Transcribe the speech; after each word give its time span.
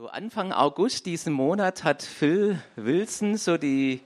So 0.00 0.08
Anfang 0.08 0.50
August 0.50 1.04
diesen 1.04 1.34
Monat 1.34 1.84
hat 1.84 2.02
Phil 2.02 2.58
Wilson 2.74 3.36
so 3.36 3.58
die 3.58 4.00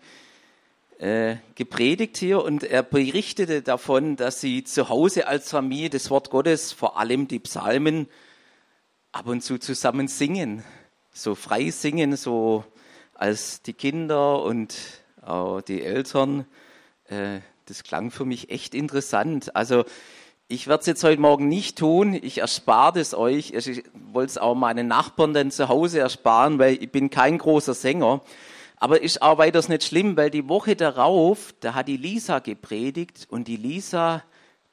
äh, 0.98 1.36
gepredigt 1.54 2.16
hier 2.16 2.42
und 2.42 2.64
er 2.64 2.82
berichtete 2.82 3.62
davon, 3.62 4.16
dass 4.16 4.40
sie 4.40 4.64
zu 4.64 4.88
Hause 4.88 5.28
als 5.28 5.50
Familie 5.50 5.90
das 5.90 6.10
Wort 6.10 6.30
Gottes, 6.30 6.72
vor 6.72 6.98
allem 6.98 7.28
die 7.28 7.38
Psalmen, 7.38 8.08
ab 9.12 9.28
und 9.28 9.42
zu 9.42 9.58
zusammen 9.58 10.08
singen, 10.08 10.64
so 11.12 11.36
frei 11.36 11.70
singen, 11.70 12.16
so 12.16 12.64
als 13.14 13.62
die 13.62 13.72
Kinder 13.72 14.42
und 14.42 14.74
auch 15.22 15.60
die 15.60 15.80
Eltern. 15.80 16.44
Äh, 17.06 17.38
das 17.66 17.84
klang 17.84 18.10
für 18.10 18.24
mich 18.24 18.50
echt 18.50 18.74
interessant. 18.74 19.54
Also 19.54 19.84
ich 20.48 20.66
werde 20.66 20.82
es 20.82 20.86
jetzt 20.86 21.04
heute 21.04 21.20
Morgen 21.20 21.48
nicht 21.48 21.78
tun. 21.78 22.12
Ich 22.12 22.38
erspare 22.38 23.00
es 23.00 23.14
euch. 23.14 23.52
Ich 23.52 23.84
wollte 24.12 24.30
es 24.30 24.38
auch 24.38 24.54
meinen 24.54 24.88
Nachbarn 24.88 25.32
dann 25.32 25.50
zu 25.50 25.68
Hause 25.68 26.00
ersparen, 26.00 26.58
weil 26.58 26.82
ich 26.82 26.90
bin 26.90 27.08
kein 27.08 27.38
großer 27.38 27.72
Sänger. 27.72 28.20
Aber 28.76 29.00
ist 29.00 29.22
auch 29.22 29.38
weiters 29.38 29.68
nicht 29.70 29.84
schlimm, 29.84 30.16
weil 30.16 30.30
die 30.30 30.48
Woche 30.48 30.76
darauf, 30.76 31.54
da 31.60 31.74
hat 31.74 31.88
die 31.88 31.96
Lisa 31.96 32.40
gepredigt 32.40 33.26
und 33.30 33.48
die 33.48 33.56
Lisa, 33.56 34.22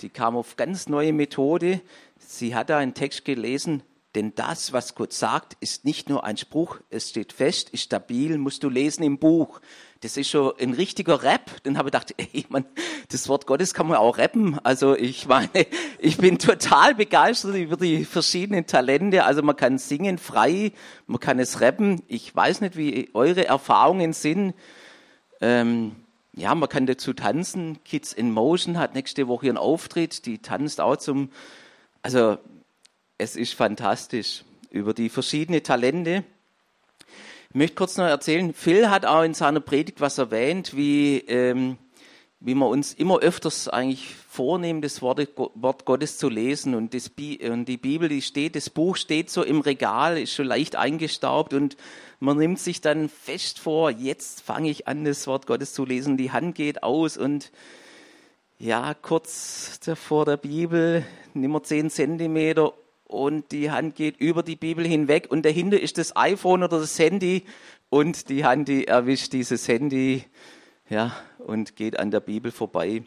die 0.02 0.10
kam 0.10 0.36
auf 0.36 0.58
ganz 0.58 0.90
neue 0.90 1.14
Methode. 1.14 1.80
Sie 2.18 2.54
hat 2.54 2.70
da 2.70 2.78
einen 2.78 2.94
Text 2.94 3.24
gelesen, 3.24 3.82
denn 4.16 4.34
das, 4.36 4.74
was 4.74 4.96
Gott 4.96 5.14
sagt, 5.14 5.56
ist 5.60 5.86
nicht 5.86 6.10
nur 6.10 6.24
ein 6.24 6.38
Spruch, 6.38 6.80
es 6.90 7.10
steht 7.10 7.34
fest, 7.34 7.70
ist 7.70 7.84
stabil, 7.84 8.38
musst 8.38 8.64
du 8.64 8.70
lesen 8.70 9.04
im 9.04 9.20
Buch 9.20 9.62
das 10.02 10.18
ist 10.18 10.30
schon 10.30 10.54
ein 10.60 10.74
richtiger 10.74 11.22
Rap. 11.22 11.52
Dann 11.64 11.78
habe 11.78 11.90
ich 11.90 11.92
gedacht, 11.92 12.14
ey, 12.18 12.46
man, 12.50 12.66
das 13.10 13.30
Wort 13.30 13.46
Gottes 13.46 13.74
kann 13.74 13.88
man 13.88 13.98
auch 13.98 14.18
rappen. 14.18 14.60
Also 14.64 14.96
ich 14.96 15.28
meine, 15.28 15.50
ich 16.00 16.18
bin 16.18 16.40
total 16.40 16.96
begeistert 16.96 17.56
über 17.56 17.78
die 17.78 18.04
verschiedenen 18.04 18.66
Talente. 18.66 19.24
Also 19.24 19.42
man 19.44 19.56
kann 19.56 19.78
singen 19.78 20.18
frei, 20.18 20.74
man 21.08 21.20
kann 21.20 21.40
es 21.40 21.62
rappen. 21.62 22.02
Ich 22.08 22.36
weiß 22.36 22.62
nicht, 22.62 22.76
wie 22.76 23.10
eure 23.14 23.46
Erfahrungen 23.46 24.14
sind. 24.14 24.56
Ähm, 25.40 25.96
ja, 26.34 26.56
man 26.56 26.70
kann 26.70 26.88
dazu 26.88 27.14
tanzen. 27.14 27.84
Kids 27.84 28.12
in 28.12 28.32
Motion 28.32 28.80
hat 28.80 28.96
nächste 28.96 29.28
Woche 29.28 29.50
einen 29.50 29.58
Auftritt. 29.58 30.26
Die 30.26 30.40
tanzt 30.40 30.82
auch 30.82 30.98
zum, 30.98 31.30
also 32.02 32.40
es 33.22 33.36
ist 33.36 33.54
fantastisch 33.54 34.44
über 34.72 34.96
die 34.96 35.10
verschiedenen 35.10 35.62
Talente. 35.62 36.24
Ich 37.50 37.56
möchte 37.56 37.76
kurz 37.76 37.98
noch 37.98 38.06
erzählen, 38.06 38.52
Phil 38.52 38.90
hat 38.90 39.06
auch 39.06 39.22
in 39.22 39.36
seiner 39.36 39.60
Predigt 39.60 40.02
was 40.02 40.18
erwähnt, 40.18 40.76
wie, 40.76 41.20
ähm, 41.28 41.78
wie 42.40 42.56
wir 42.56 42.68
uns 42.68 42.96
immer 42.96 43.20
öfters 43.20 43.68
eigentlich 43.68 44.16
vornehmen, 44.28 44.82
das 44.82 45.04
Wort, 45.04 45.30
Wort 45.36 45.86
Gottes 45.86 46.18
zu 46.18 46.30
lesen. 46.30 46.74
Und, 46.74 46.96
das, 46.96 47.12
und 47.48 47.66
die 47.66 47.78
Bibel, 47.78 48.10
die 48.10 48.24
steht, 48.24 48.56
das 48.56 48.72
Buch 48.72 48.96
steht 48.96 49.30
so 49.30 49.44
im 49.44 49.62
Regal, 49.62 50.18
ist 50.18 50.34
schon 50.34 50.48
leicht 50.48 50.76
eingestaubt 50.76 51.54
und 51.54 51.78
man 52.20 52.38
nimmt 52.38 52.58
sich 52.58 52.82
dann 52.82 53.08
fest 53.08 53.60
vor, 53.60 53.92
jetzt 53.92 54.42
fange 54.42 54.72
ich 54.72 54.88
an, 54.88 55.06
das 55.06 55.28
Wort 55.28 55.46
Gottes 55.46 55.74
zu 55.74 55.86
lesen. 55.86 56.18
Die 56.18 56.32
Hand 56.32 56.56
geht 56.56 56.82
aus 56.82 57.18
und 57.18 57.52
ja, 58.58 58.96
kurz 58.96 59.80
vor 59.94 60.26
der 60.26 60.38
Bibel, 60.38 61.06
nimm 61.36 61.52
mal 61.52 61.62
zehn 61.62 61.92
Zentimeter 61.92 62.74
und 63.12 63.52
die 63.52 63.72
Hand 63.72 63.96
geht 63.96 64.18
über 64.18 64.42
die 64.42 64.56
Bibel 64.56 64.86
hinweg 64.86 65.28
und 65.30 65.46
dahinter 65.46 65.80
ist 65.80 65.98
das 65.98 66.16
iPhone 66.16 66.64
oder 66.64 66.80
das 66.80 66.98
Handy 66.98 67.44
und 67.90 68.30
die 68.30 68.46
Hand, 68.46 68.68
die 68.68 68.88
erwischt 68.88 69.34
dieses 69.34 69.68
Handy 69.68 70.24
ja, 70.90 71.12
und 71.38 71.76
geht 71.76 72.00
an 72.00 72.12
der 72.12 72.22
Bibel 72.22 72.52
vorbei. 72.52 73.04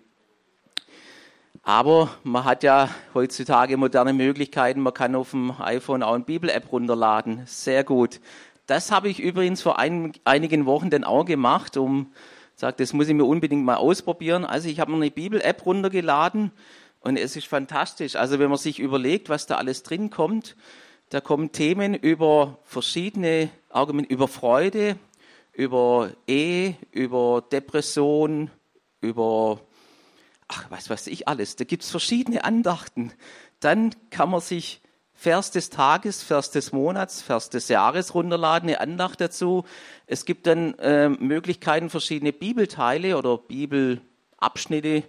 Aber 1.63 2.11
man 2.23 2.45
hat 2.45 2.63
ja 2.63 2.91
heutzutage 3.15 3.79
moderne 3.79 4.13
Möglichkeiten. 4.13 4.81
Man 4.81 4.93
kann 4.93 5.15
auf 5.15 5.31
dem 5.31 5.53
iPhone 5.59 6.03
auch 6.03 6.15
eine 6.15 6.25
Bibel-App 6.25 6.71
runterladen. 6.71 7.43
Sehr 7.47 7.85
gut. 7.85 8.21
Das 8.67 8.91
habe 8.91 9.09
ich 9.09 9.21
übrigens 9.21 9.63
vor 9.63 9.79
ein, 9.79 10.13
einigen 10.25 10.67
Wochen 10.67 10.91
dann 10.91 11.05
auch 11.05 11.25
gemacht, 11.25 11.79
um 11.79 12.13
sagt, 12.55 12.81
das 12.81 12.93
muss 12.93 13.09
ich 13.09 13.15
mir 13.15 13.25
unbedingt 13.25 13.65
mal 13.65 13.77
ausprobieren. 13.77 14.45
Also 14.45 14.69
ich 14.69 14.81
habe 14.81 14.91
mir 14.91 14.99
eine 14.99 15.11
Bibel-App 15.11 15.65
runtergeladen 15.65 16.51
und 17.05 17.19
es 17.19 17.37
ist 17.37 17.47
fantastisch. 17.47 18.17
Also 18.17 18.39
wenn 18.39 18.49
man 18.49 18.59
sich 18.59 18.79
überlegt, 18.79 19.29
was 19.29 19.47
da 19.47 19.57
alles 19.57 19.83
drin 19.83 20.09
kommt, 20.09 20.57
da 21.11 21.21
kommen 21.21 21.53
Themen 21.53 21.95
über 21.95 22.59
verschiedene 22.65 23.51
Argumente, 23.69 24.13
über 24.13 24.27
Freude, 24.27 24.97
über 25.53 26.11
Ehe, 26.27 26.77
über 26.93 27.45
Depression, 27.53 28.51
über, 29.03 29.61
ach, 30.49 30.71
was 30.71 30.89
weiß 30.89 31.09
ich 31.09 31.29
alles. 31.29 31.57
Da 31.57 31.65
gibt 31.65 31.83
es 31.83 31.91
verschiedene 31.91 32.43
Andachten. 32.43 33.13
Dann 33.61 33.95
kann 34.09 34.31
man 34.31 34.41
sich 34.41 34.81
Vers 35.13 35.51
des 35.51 35.69
Tages, 35.69 36.23
Vers 36.23 36.53
des 36.53 36.73
Monats, 36.73 37.21
Vers 37.21 37.51
des 37.51 37.69
Jahres 37.69 38.15
runterladen, 38.15 38.71
eine 38.71 38.81
Andacht 38.81 39.21
dazu. 39.21 39.65
Es 40.07 40.25
gibt 40.25 40.47
dann 40.47 40.73
äh, 40.79 41.11
Möglichkeiten, 41.11 41.91
verschiedene 41.91 42.33
Bibelteile 42.33 43.19
oder 43.19 43.37
Bibelabschnitte 43.37 45.05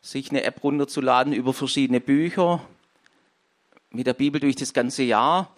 sich 0.00 0.30
eine 0.30 0.44
App 0.44 0.62
runterzuladen 0.62 1.32
über 1.32 1.52
verschiedene 1.52 2.00
Bücher 2.00 2.62
mit 3.90 4.06
der 4.06 4.14
Bibel 4.14 4.40
durch 4.40 4.56
das 4.56 4.72
ganze 4.72 5.02
Jahr. 5.02 5.54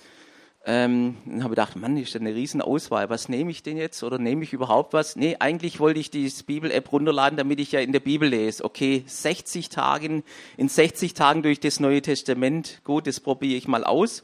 Ähm, 0.66 1.16
dann 1.24 1.42
habe 1.42 1.54
ich 1.54 1.56
gedacht, 1.56 1.76
Mann, 1.76 1.96
ist 1.96 2.14
das 2.14 2.20
eine 2.20 2.34
riesen 2.34 2.60
Auswahl. 2.60 3.08
Was 3.08 3.30
nehme 3.30 3.50
ich 3.50 3.62
denn 3.62 3.78
jetzt 3.78 4.02
oder 4.02 4.18
nehme 4.18 4.44
ich 4.44 4.52
überhaupt 4.52 4.92
was? 4.92 5.16
Nee, 5.16 5.36
eigentlich 5.38 5.80
wollte 5.80 6.00
ich 6.00 6.10
die 6.10 6.30
Bibel-App 6.46 6.92
runterladen, 6.92 7.38
damit 7.38 7.60
ich 7.60 7.72
ja 7.72 7.80
in 7.80 7.92
der 7.92 8.00
Bibel 8.00 8.28
lese. 8.28 8.64
Okay, 8.64 9.02
60 9.06 9.70
Tagen, 9.70 10.22
in 10.58 10.68
60 10.68 11.14
Tagen 11.14 11.42
durch 11.42 11.60
das 11.60 11.80
Neue 11.80 12.02
Testament. 12.02 12.82
Gut, 12.84 13.06
das 13.06 13.20
probiere 13.20 13.56
ich 13.56 13.68
mal 13.68 13.84
aus. 13.84 14.22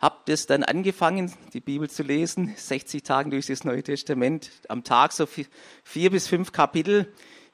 Hab 0.00 0.26
das 0.26 0.46
dann 0.46 0.64
angefangen, 0.64 1.32
die 1.54 1.60
Bibel 1.60 1.88
zu 1.88 2.02
lesen, 2.02 2.54
60 2.56 3.02
Tagen 3.02 3.30
durch 3.30 3.46
das 3.46 3.64
Neue 3.64 3.82
Testament, 3.82 4.50
am 4.68 4.84
Tag 4.84 5.12
so 5.12 5.26
vier, 5.26 5.46
vier 5.82 6.10
bis 6.10 6.26
fünf 6.26 6.52
Kapitel 6.52 7.12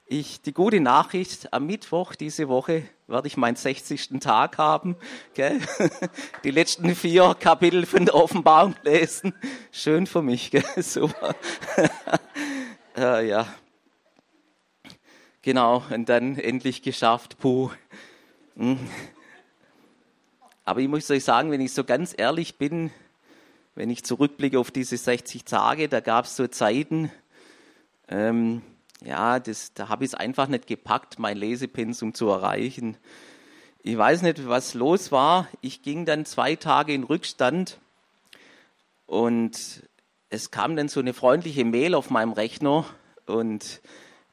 ich, 0.09 0.41
die 0.41 0.53
gute 0.53 0.81
Nachricht, 0.81 1.53
am 1.53 1.67
Mittwoch 1.67 2.15
diese 2.15 2.49
Woche 2.49 2.85
werde 3.09 3.27
ich 3.27 3.37
meinen 3.37 3.57
60. 3.57 4.21
Tag 4.21 4.57
haben. 4.57 4.97
Gell? 5.35 5.61
Die 6.45 6.53
letzten 6.53 6.95
vier 6.95 7.37
Kapitel 7.39 7.87
von 7.87 8.05
der 8.05 8.15
Offenbarung 8.15 8.77
lesen. 8.85 9.35
Schön 9.73 10.07
für 10.07 10.23
mich, 10.23 10.53
gell? 10.53 10.65
super. 10.77 11.35
äh, 12.97 13.29
ja, 13.29 13.49
genau, 15.43 15.83
und 15.91 16.09
dann 16.09 16.39
endlich 16.39 16.83
geschafft. 16.83 17.39
Puh. 17.39 17.71
Hm. 18.57 18.79
Aber 20.65 20.81
ich 20.81 20.89
muss 20.89 21.11
euch 21.11 21.25
sagen, 21.25 21.51
wenn 21.51 21.61
ich 21.61 21.73
so 21.73 21.83
ganz 21.83 22.15
ehrlich 22.17 22.59
bin, 22.59 22.93
wenn 23.75 23.91
ich 23.91 24.05
zurückblicke 24.05 24.59
auf 24.59 24.71
diese 24.71 24.97
60 24.97 25.45
Tage, 25.45 25.89
da 25.89 26.01
gab 26.01 26.27
es 26.27 26.37
so 26.37 26.47
Zeiten, 26.47 27.11
ähm, 28.09 28.63
ja, 29.07 29.39
das, 29.39 29.73
da 29.73 29.89
habe 29.89 30.05
ich 30.05 30.11
es 30.11 30.15
einfach 30.15 30.49
nicht 30.49 30.67
gepackt, 30.67 31.19
mein 31.19 31.37
Lesepensum 31.37 32.13
zu 32.13 32.29
erreichen. 32.29 32.97
Ich 33.83 33.97
weiß 33.97 34.23
nicht, 34.23 34.49
was 34.49 34.75
los 34.75 35.13
war. 35.13 35.47
Ich 35.61 35.83
ging 35.83 36.05
dann 36.05 36.25
zwei 36.25 36.57
Tage 36.57 36.93
in 36.93 37.05
Rückstand 37.05 37.79
und 39.07 39.83
es 40.29 40.51
kam 40.51 40.75
dann 40.75 40.89
so 40.89 40.99
eine 40.99 41.15
freundliche 41.15 41.65
Mail 41.65 41.95
auf 41.95 42.11
meinem 42.11 42.33
Rechner 42.33 42.85
und 43.27 43.81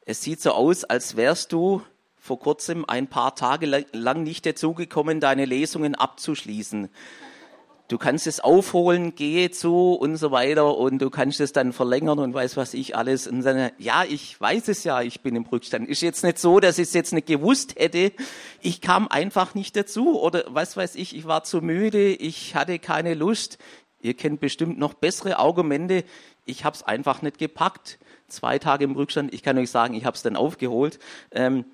es 0.06 0.22
sieht 0.22 0.40
so 0.40 0.50
aus, 0.50 0.82
als 0.82 1.16
wärst 1.16 1.52
du 1.52 1.82
vor 2.18 2.40
kurzem 2.40 2.84
ein 2.84 3.06
paar 3.06 3.36
Tage 3.36 3.86
lang 3.92 4.24
nicht 4.24 4.44
dazugekommen, 4.44 5.20
deine 5.20 5.44
Lesungen 5.44 5.94
abzuschließen 5.94 6.88
du 7.94 7.98
kannst 7.98 8.26
es 8.26 8.40
aufholen, 8.40 9.14
gehe 9.14 9.52
zu 9.52 9.92
und 9.92 10.16
so 10.16 10.32
weiter 10.32 10.76
und 10.76 10.98
du 10.98 11.10
kannst 11.10 11.38
es 11.38 11.52
dann 11.52 11.72
verlängern 11.72 12.18
und 12.18 12.34
weiß 12.34 12.56
was 12.56 12.74
ich 12.74 12.96
alles. 12.96 13.28
Und 13.28 13.42
dann, 13.42 13.70
ja, 13.78 14.02
ich 14.02 14.40
weiß 14.40 14.66
es 14.66 14.82
ja, 14.82 15.00
ich 15.00 15.20
bin 15.20 15.36
im 15.36 15.44
Rückstand. 15.44 15.88
Ist 15.88 16.02
jetzt 16.02 16.24
nicht 16.24 16.40
so, 16.40 16.58
dass 16.58 16.78
ich 16.78 16.88
es 16.88 16.92
jetzt 16.92 17.12
nicht 17.12 17.28
gewusst 17.28 17.76
hätte. 17.78 18.10
Ich 18.60 18.80
kam 18.80 19.06
einfach 19.06 19.54
nicht 19.54 19.76
dazu 19.76 20.20
oder 20.20 20.42
was 20.48 20.76
weiß 20.76 20.96
ich, 20.96 21.14
ich 21.14 21.26
war 21.26 21.44
zu 21.44 21.60
müde, 21.60 22.08
ich 22.08 22.56
hatte 22.56 22.80
keine 22.80 23.14
Lust. 23.14 23.58
Ihr 24.02 24.14
kennt 24.14 24.40
bestimmt 24.40 24.76
noch 24.76 24.94
bessere 24.94 25.38
Argumente. 25.38 26.02
Ich 26.46 26.64
habe 26.64 26.74
es 26.74 26.82
einfach 26.82 27.22
nicht 27.22 27.38
gepackt. 27.38 28.00
Zwei 28.26 28.58
Tage 28.58 28.82
im 28.82 28.96
Rückstand. 28.96 29.32
Ich 29.32 29.44
kann 29.44 29.56
euch 29.56 29.70
sagen, 29.70 29.94
ich 29.94 30.04
habe 30.04 30.16
es 30.16 30.22
dann 30.22 30.34
aufgeholt. 30.34 30.98
Ähm, 31.30 31.64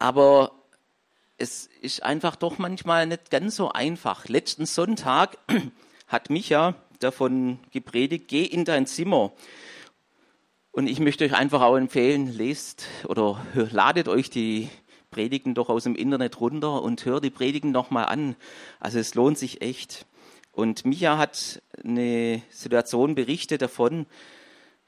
aber 0.00 0.50
es 1.42 1.68
ist 1.80 2.04
einfach 2.04 2.36
doch 2.36 2.58
manchmal 2.58 3.08
nicht 3.08 3.32
ganz 3.32 3.56
so 3.56 3.72
einfach. 3.72 4.28
Letzten 4.28 4.64
Sonntag 4.64 5.38
hat 6.06 6.30
Micha 6.30 6.76
davon 7.00 7.58
gepredigt, 7.72 8.28
geh 8.28 8.44
in 8.44 8.64
dein 8.64 8.86
Zimmer. 8.86 9.32
Und 10.70 10.86
ich 10.86 11.00
möchte 11.00 11.24
euch 11.24 11.34
einfach 11.34 11.60
auch 11.60 11.76
empfehlen, 11.76 12.32
lest 12.32 12.86
oder 13.08 13.44
ladet 13.54 14.06
euch 14.06 14.30
die 14.30 14.68
Predigen 15.10 15.54
doch 15.54 15.68
aus 15.68 15.82
dem 15.82 15.96
Internet 15.96 16.40
runter 16.40 16.80
und 16.80 17.04
hört 17.04 17.24
die 17.24 17.30
Predigen 17.30 17.72
nochmal 17.72 18.06
an. 18.06 18.36
Also 18.78 19.00
es 19.00 19.16
lohnt 19.16 19.36
sich 19.36 19.62
echt. 19.62 20.06
Und 20.52 20.84
Micha 20.84 21.18
hat 21.18 21.60
eine 21.82 22.40
Situation 22.50 23.16
berichtet 23.16 23.62
davon, 23.62 24.06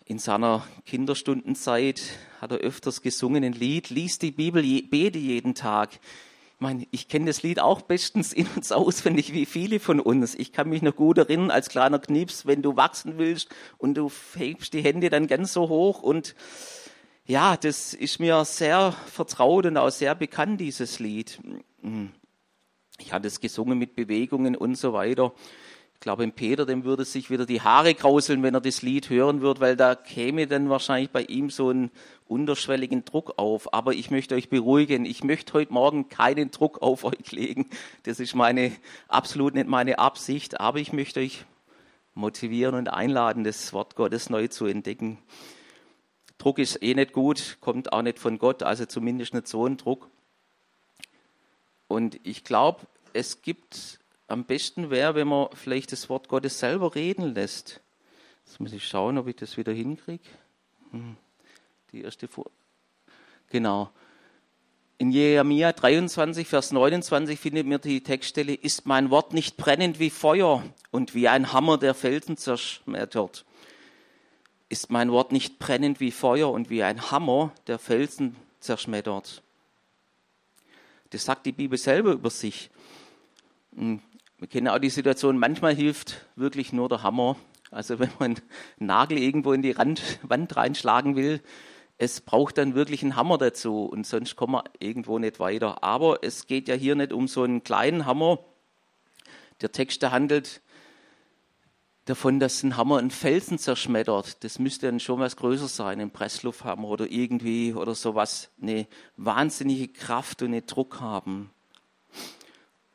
in 0.04 0.18
seiner 0.18 0.64
Kinderstundenzeit 0.86 2.00
hat 2.40 2.52
er 2.52 2.58
öfters 2.58 3.02
gesungen 3.02 3.42
ein 3.42 3.54
Lied, 3.54 3.90
liest 3.90 4.22
die 4.22 4.30
Bibel, 4.30 4.62
bete 4.62 5.18
jeden 5.18 5.54
Tag. 5.54 5.98
Ich 6.56 6.60
meine, 6.60 6.86
ich 6.92 7.08
kenne 7.08 7.26
das 7.26 7.42
Lied 7.42 7.60
auch 7.60 7.82
bestens 7.82 8.32
in 8.32 8.46
uns 8.54 8.70
auswendig, 8.72 9.32
wie 9.32 9.44
viele 9.44 9.80
von 9.80 10.00
uns. 10.00 10.34
Ich 10.34 10.52
kann 10.52 10.68
mich 10.68 10.82
noch 10.82 10.94
gut 10.94 11.18
erinnern, 11.18 11.50
als 11.50 11.68
kleiner 11.68 11.98
Knips, 11.98 12.46
wenn 12.46 12.62
du 12.62 12.76
wachsen 12.76 13.18
willst 13.18 13.48
und 13.76 13.94
du 13.94 14.10
hebst 14.36 14.72
die 14.72 14.82
Hände 14.82 15.10
dann 15.10 15.26
ganz 15.26 15.52
so 15.52 15.68
hoch 15.68 16.02
und 16.02 16.34
ja, 17.26 17.56
das 17.56 17.94
ist 17.94 18.20
mir 18.20 18.44
sehr 18.44 18.92
vertraut 18.92 19.66
und 19.66 19.76
auch 19.78 19.90
sehr 19.90 20.14
bekannt, 20.14 20.60
dieses 20.60 20.98
Lied. 21.00 21.40
Ich 22.98 23.12
hatte 23.12 23.28
es 23.28 23.40
gesungen 23.40 23.78
mit 23.78 23.96
Bewegungen 23.96 24.54
und 24.54 24.76
so 24.76 24.92
weiter. 24.92 25.32
Ich 26.04 26.06
glaube, 26.06 26.24
im 26.24 26.32
Peter, 26.32 26.66
dem 26.66 26.84
würde 26.84 27.06
sich 27.06 27.30
wieder 27.30 27.46
die 27.46 27.62
Haare 27.62 27.94
krauseln, 27.94 28.42
wenn 28.42 28.52
er 28.52 28.60
das 28.60 28.82
Lied 28.82 29.08
hören 29.08 29.40
würde, 29.40 29.62
weil 29.62 29.74
da 29.74 29.94
käme 29.94 30.46
dann 30.46 30.68
wahrscheinlich 30.68 31.08
bei 31.08 31.22
ihm 31.22 31.48
so 31.48 31.70
ein 31.70 31.90
unterschwelligen 32.28 33.06
Druck 33.06 33.38
auf. 33.38 33.72
Aber 33.72 33.94
ich 33.94 34.10
möchte 34.10 34.34
euch 34.34 34.50
beruhigen. 34.50 35.06
Ich 35.06 35.24
möchte 35.24 35.54
heute 35.54 35.72
Morgen 35.72 36.10
keinen 36.10 36.50
Druck 36.50 36.82
auf 36.82 37.04
euch 37.04 37.32
legen. 37.32 37.70
Das 38.02 38.20
ist 38.20 38.34
meine, 38.34 38.72
absolut 39.08 39.54
nicht 39.54 39.66
meine 39.66 39.98
Absicht. 39.98 40.60
Aber 40.60 40.78
ich 40.78 40.92
möchte 40.92 41.20
euch 41.20 41.46
motivieren 42.12 42.74
und 42.74 42.88
einladen, 42.88 43.42
das 43.42 43.72
Wort 43.72 43.96
Gottes 43.96 44.28
neu 44.28 44.48
zu 44.48 44.66
entdecken. 44.66 45.16
Druck 46.36 46.58
ist 46.58 46.82
eh 46.82 46.92
nicht 46.92 47.14
gut, 47.14 47.56
kommt 47.62 47.94
auch 47.94 48.02
nicht 48.02 48.18
von 48.18 48.38
Gott, 48.38 48.62
also 48.62 48.84
zumindest 48.84 49.32
nicht 49.32 49.48
so 49.48 49.64
ein 49.64 49.78
Druck. 49.78 50.10
Und 51.88 52.20
ich 52.24 52.44
glaube, 52.44 52.80
es 53.14 53.40
gibt 53.40 54.03
am 54.34 54.44
besten 54.44 54.90
wäre, 54.90 55.14
wenn 55.14 55.28
man 55.28 55.48
vielleicht 55.54 55.92
das 55.92 56.10
Wort 56.10 56.28
Gottes 56.28 56.58
selber 56.58 56.94
reden 56.94 57.34
lässt. 57.34 57.80
Jetzt 58.44 58.60
muss 58.60 58.72
ich 58.72 58.86
schauen, 58.86 59.16
ob 59.16 59.26
ich 59.28 59.36
das 59.36 59.56
wieder 59.56 59.72
hinkriege. 59.72 60.24
Hm. 60.90 61.16
Die 61.92 62.02
erste 62.02 62.28
Vor 62.28 62.50
Genau. 63.48 63.90
In 64.98 65.10
Jeremia 65.10 65.72
23, 65.72 66.46
Vers 66.46 66.72
29 66.72 67.40
findet 67.40 67.66
mir 67.66 67.78
die 67.78 68.02
Textstelle, 68.02 68.54
ist 68.54 68.86
mein 68.86 69.10
Wort 69.10 69.32
nicht 69.32 69.56
brennend 69.56 69.98
wie 69.98 70.10
Feuer 70.10 70.62
und 70.90 71.14
wie 71.14 71.28
ein 71.28 71.52
Hammer, 71.52 71.78
der 71.78 71.94
Felsen 71.94 72.36
zerschmettert 72.36 73.44
ist 74.74 74.90
mein 74.90 75.12
Wort 75.12 75.30
nicht 75.30 75.60
brennend 75.60 76.00
wie 76.00 76.10
Feuer 76.10 76.50
und 76.50 76.68
wie 76.68 76.82
ein 76.82 77.12
Hammer, 77.12 77.52
der 77.68 77.78
Felsen 77.78 78.34
zerschmettert. 78.58 79.42
Das 81.10 81.24
sagt 81.24 81.46
die 81.46 81.52
Bibel 81.52 81.78
selber 81.78 82.10
über 82.10 82.28
sich. 82.28 82.70
Wir 84.44 84.50
kennen 84.50 84.68
auch 84.68 84.78
die 84.78 84.90
Situation, 84.90 85.38
manchmal 85.38 85.74
hilft 85.74 86.26
wirklich 86.36 86.74
nur 86.74 86.90
der 86.90 87.02
Hammer. 87.02 87.36
Also 87.70 87.98
wenn 87.98 88.10
man 88.18 88.32
einen 88.32 88.42
Nagel 88.78 89.16
irgendwo 89.16 89.54
in 89.54 89.62
die 89.62 89.70
Rand, 89.70 90.02
Wand 90.22 90.54
reinschlagen 90.54 91.16
will, 91.16 91.40
es 91.96 92.20
braucht 92.20 92.58
dann 92.58 92.74
wirklich 92.74 93.00
einen 93.00 93.16
Hammer 93.16 93.38
dazu 93.38 93.86
und 93.86 94.06
sonst 94.06 94.36
kommen 94.36 94.52
wir 94.52 94.64
irgendwo 94.80 95.18
nicht 95.18 95.40
weiter. 95.40 95.82
Aber 95.82 96.18
es 96.22 96.46
geht 96.46 96.68
ja 96.68 96.74
hier 96.74 96.94
nicht 96.94 97.14
um 97.14 97.26
so 97.26 97.42
einen 97.42 97.64
kleinen 97.64 98.04
Hammer. 98.04 98.38
Der 99.62 99.72
Text 99.72 100.02
handelt 100.02 100.60
davon, 102.04 102.38
dass 102.38 102.62
ein 102.62 102.76
Hammer 102.76 102.98
einen 102.98 103.10
Felsen 103.10 103.58
zerschmettert. 103.58 104.44
Das 104.44 104.58
müsste 104.58 104.88
dann 104.88 105.00
schon 105.00 105.20
was 105.20 105.36
größer 105.36 105.68
sein, 105.68 106.02
ein 106.02 106.10
Presslufthammer 106.10 106.86
oder 106.86 107.10
irgendwie 107.10 107.72
oder 107.72 107.94
sowas. 107.94 108.50
Eine 108.60 108.88
wahnsinnige 109.16 109.88
Kraft 109.88 110.42
und 110.42 110.48
einen 110.48 110.66
Druck 110.66 111.00
haben. 111.00 111.50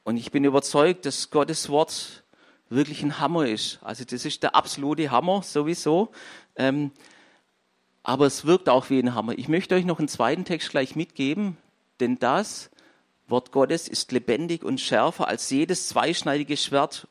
Und 0.03 0.17
ich 0.17 0.31
bin 0.31 0.43
überzeugt, 0.43 1.05
dass 1.05 1.29
Gottes 1.29 1.69
Wort 1.69 2.23
wirklich 2.69 3.03
ein 3.03 3.19
Hammer 3.19 3.47
ist. 3.47 3.79
Also 3.81 4.03
das 4.05 4.25
ist 4.25 4.43
der 4.43 4.55
absolute 4.55 5.11
Hammer 5.11 5.41
sowieso. 5.43 6.11
Ähm, 6.55 6.91
aber 8.03 8.25
es 8.25 8.45
wirkt 8.45 8.69
auch 8.69 8.89
wie 8.89 8.99
ein 8.99 9.13
Hammer. 9.13 9.37
Ich 9.37 9.49
möchte 9.49 9.75
euch 9.75 9.85
noch 9.85 9.99
einen 9.99 10.07
zweiten 10.07 10.45
Text 10.45 10.69
gleich 10.69 10.95
mitgeben, 10.95 11.57
denn 11.99 12.17
das 12.17 12.69
Wort 13.27 13.51
Gottes 13.51 13.87
ist 13.87 14.11
lebendig 14.11 14.63
und 14.63 14.79
schärfer 14.81 15.27
als 15.27 15.49
jedes 15.49 15.89
zweischneidige 15.89 16.57
Schwert 16.57 17.07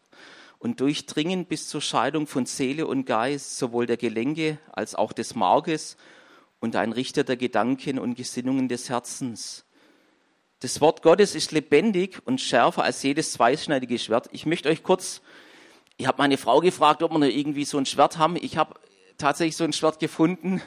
und 0.59 0.81
durchdringen 0.81 1.45
bis 1.45 1.69
zur 1.69 1.81
Scheidung 1.81 2.27
von 2.27 2.47
Seele 2.47 2.87
und 2.87 3.05
Geist, 3.05 3.59
sowohl 3.59 3.87
der 3.87 3.97
Gelenke 3.97 4.59
als 4.73 4.95
auch 4.95 5.13
des 5.13 5.35
Markes 5.35 5.97
und 6.59 6.75
ein 6.75 6.93
Richter 6.93 7.23
der 7.23 7.37
Gedanken 7.37 7.99
und 7.99 8.17
Gesinnungen 8.17 8.69
des 8.69 8.89
Herzens. 8.89 9.65
Das 10.61 10.81
Wort 10.81 11.03
Gottes 11.03 11.35
ist 11.35 11.53
lebendig 11.53 12.21
und 12.25 12.41
schärfer 12.41 12.83
als 12.83 13.03
jedes 13.03 13.33
zweischneidige 13.33 13.99
Schwert. 13.99 14.29
Ich 14.33 14.47
möchte 14.47 14.69
euch 14.69 14.83
kurz, 14.83 15.23
ich 15.97 16.07
habe 16.07 16.19
meine 16.19 16.37
Frau 16.37 16.61
gefragt, 16.61 17.03
ob 17.03 17.13
wir 17.13 17.19
noch 17.19 17.27
irgendwie 17.27 17.65
so 17.65 17.79
ein 17.79 17.87
Schwert 17.87 18.19
haben. 18.19 18.37
Ich 18.37 18.57
habe 18.57 18.75
tatsächlich 19.19 19.57
so 19.57 19.65
ein 19.65 19.73
Schwert 19.73 20.01
gefunden. 20.01 20.61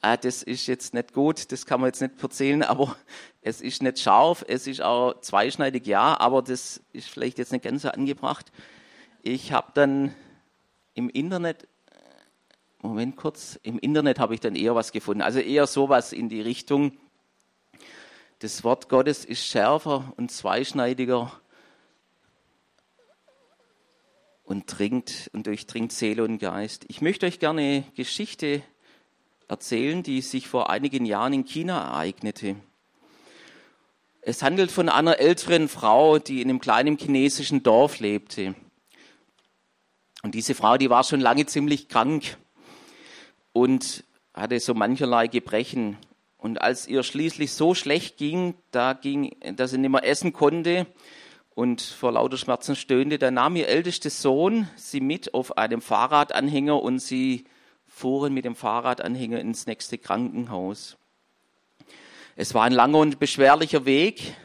Ah, 0.00 0.16
das 0.16 0.42
ist 0.42 0.66
jetzt 0.68 0.94
nicht 0.94 1.12
gut, 1.12 1.50
das 1.50 1.66
kann 1.66 1.80
man 1.80 1.88
jetzt 1.88 2.00
nicht 2.00 2.22
erzählen, 2.22 2.62
aber 2.62 2.96
es 3.42 3.60
ist 3.60 3.82
nicht 3.82 3.98
scharf, 3.98 4.44
es 4.46 4.68
ist 4.68 4.80
auch 4.80 5.20
zweischneidig, 5.22 5.86
ja, 5.86 6.20
aber 6.20 6.40
das 6.40 6.80
ist 6.92 7.08
vielleicht 7.08 7.38
jetzt 7.38 7.50
nicht 7.50 7.64
ganz 7.64 7.82
so 7.82 7.88
angebracht 7.88 8.52
ich 9.22 9.52
habe 9.52 9.72
dann 9.74 10.14
im 10.94 11.08
Internet, 11.10 11.68
Moment 12.80 13.16
kurz, 13.16 13.58
im 13.62 13.78
Internet 13.78 14.18
habe 14.18 14.34
ich 14.34 14.40
dann 14.40 14.54
eher 14.54 14.74
was 14.74 14.92
gefunden, 14.92 15.22
also 15.22 15.40
eher 15.40 15.66
sowas 15.66 16.12
in 16.12 16.28
die 16.28 16.40
Richtung. 16.40 16.92
Das 18.40 18.62
Wort 18.62 18.88
Gottes 18.88 19.24
ist 19.24 19.44
schärfer 19.44 20.12
und 20.16 20.30
zweischneidiger 20.30 21.32
und 24.44 24.78
dringt 24.78 25.28
und 25.32 25.48
durchdringt 25.48 25.90
Seele 25.90 26.22
und 26.22 26.38
Geist. 26.38 26.84
Ich 26.86 27.00
möchte 27.00 27.26
euch 27.26 27.40
gerne 27.40 27.60
eine 27.60 27.84
Geschichte 27.96 28.62
erzählen, 29.48 30.04
die 30.04 30.20
sich 30.20 30.46
vor 30.46 30.70
einigen 30.70 31.04
Jahren 31.04 31.32
in 31.32 31.44
China 31.46 31.82
ereignete. 31.82 32.54
Es 34.20 34.44
handelt 34.44 34.70
von 34.70 34.88
einer 34.88 35.18
älteren 35.18 35.68
Frau, 35.68 36.20
die 36.20 36.40
in 36.40 36.48
einem 36.48 36.60
kleinen 36.60 36.96
chinesischen 36.96 37.64
Dorf 37.64 37.98
lebte. 37.98 38.54
Und 40.22 40.36
diese 40.36 40.54
Frau, 40.54 40.76
die 40.76 40.90
war 40.90 41.02
schon 41.02 41.20
lange 41.20 41.46
ziemlich 41.46 41.88
krank 41.88 42.36
und 43.52 44.04
hatte 44.32 44.60
so 44.60 44.74
mancherlei 44.74 45.26
Gebrechen. 45.26 45.96
Und 46.38 46.62
als 46.62 46.86
ihr 46.86 47.02
schließlich 47.02 47.52
so 47.52 47.74
schlecht 47.74 48.16
ging, 48.16 48.54
da 48.70 48.92
ging, 48.92 49.36
dass 49.56 49.72
sie 49.72 49.78
nicht 49.78 49.90
mehr 49.90 50.06
essen 50.06 50.32
konnte 50.32 50.86
und 51.50 51.82
vor 51.82 52.12
lauter 52.12 52.36
Schmerzen 52.36 52.76
stöhnte, 52.76 53.18
da 53.18 53.32
nahm 53.32 53.56
ihr 53.56 53.66
ältester 53.66 54.08
Sohn 54.08 54.68
sie 54.76 55.00
mit 55.00 55.34
auf 55.34 55.58
einem 55.58 55.80
Fahrradanhänger 55.80 56.80
und 56.80 57.00
sie 57.00 57.44
fuhren 57.86 58.32
mit 58.32 58.44
dem 58.44 58.54
Fahrradanhänger 58.54 59.40
ins 59.40 59.66
nächste 59.66 59.98
Krankenhaus. 59.98 60.96
Es 62.36 62.54
war 62.54 62.62
ein 62.62 62.72
langer 62.72 62.98
und 62.98 63.18
beschwerlicher 63.18 63.84
Weg, 63.84 64.36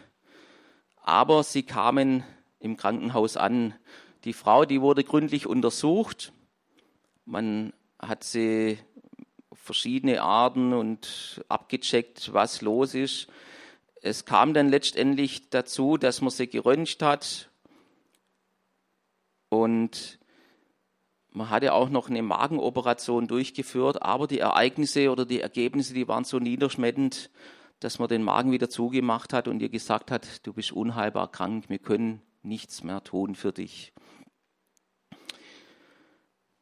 aber 1.04 1.44
sie 1.44 1.62
kamen 1.62 2.24
im 2.60 2.76
Krankenhaus 2.76 3.38
an 3.38 3.76
die 4.24 4.34
Frau, 4.34 4.66
die 4.66 4.82
wurde 4.82 5.04
gründlich 5.04 5.46
untersucht. 5.46 6.34
Man 7.26 7.72
hat 8.00 8.24
sie 8.24 8.80
verschiedene 9.64 10.22
Arten 10.22 10.74
und 10.74 11.42
abgecheckt, 11.48 12.34
was 12.34 12.62
los 12.62 12.94
ist. 12.94 13.28
Es 14.02 14.26
kam 14.26 14.54
dann 14.54 14.68
letztendlich 14.68 15.50
dazu, 15.50 15.96
dass 15.96 16.20
man 16.20 16.32
sie 16.32 16.48
geröntgt 16.48 17.02
hat 17.02 17.50
und 19.48 20.20
man 21.32 21.50
hatte 21.50 21.72
auch 21.74 21.90
noch 21.90 22.10
eine 22.10 22.22
Magenoperation 22.22 23.28
durchgeführt, 23.28 24.02
aber 24.02 24.28
die 24.28 24.40
Ereignisse 24.40 25.10
oder 25.10 25.26
die 25.26 25.40
Ergebnisse, 25.40 25.94
die 25.94 26.10
waren 26.10 26.26
so 26.26 26.40
niederschmetternd, 26.40 27.32
dass 27.80 28.00
man 28.00 28.10
den 28.10 28.22
Magen 28.22 28.52
wieder 28.52 28.70
zugemacht 28.70 29.32
hat 29.32 29.48
und 29.48 29.62
ihr 29.62 29.70
gesagt 29.70 30.12
hat, 30.12 30.46
du 30.46 30.52
bist 30.52 30.74
unheilbar 30.74 31.32
krank, 31.32 31.70
wir 31.70 31.80
können 31.80 32.22
nichts 32.42 32.84
mehr 32.84 33.02
tun 33.02 33.36
für 33.36 33.54
dich. 33.54 33.94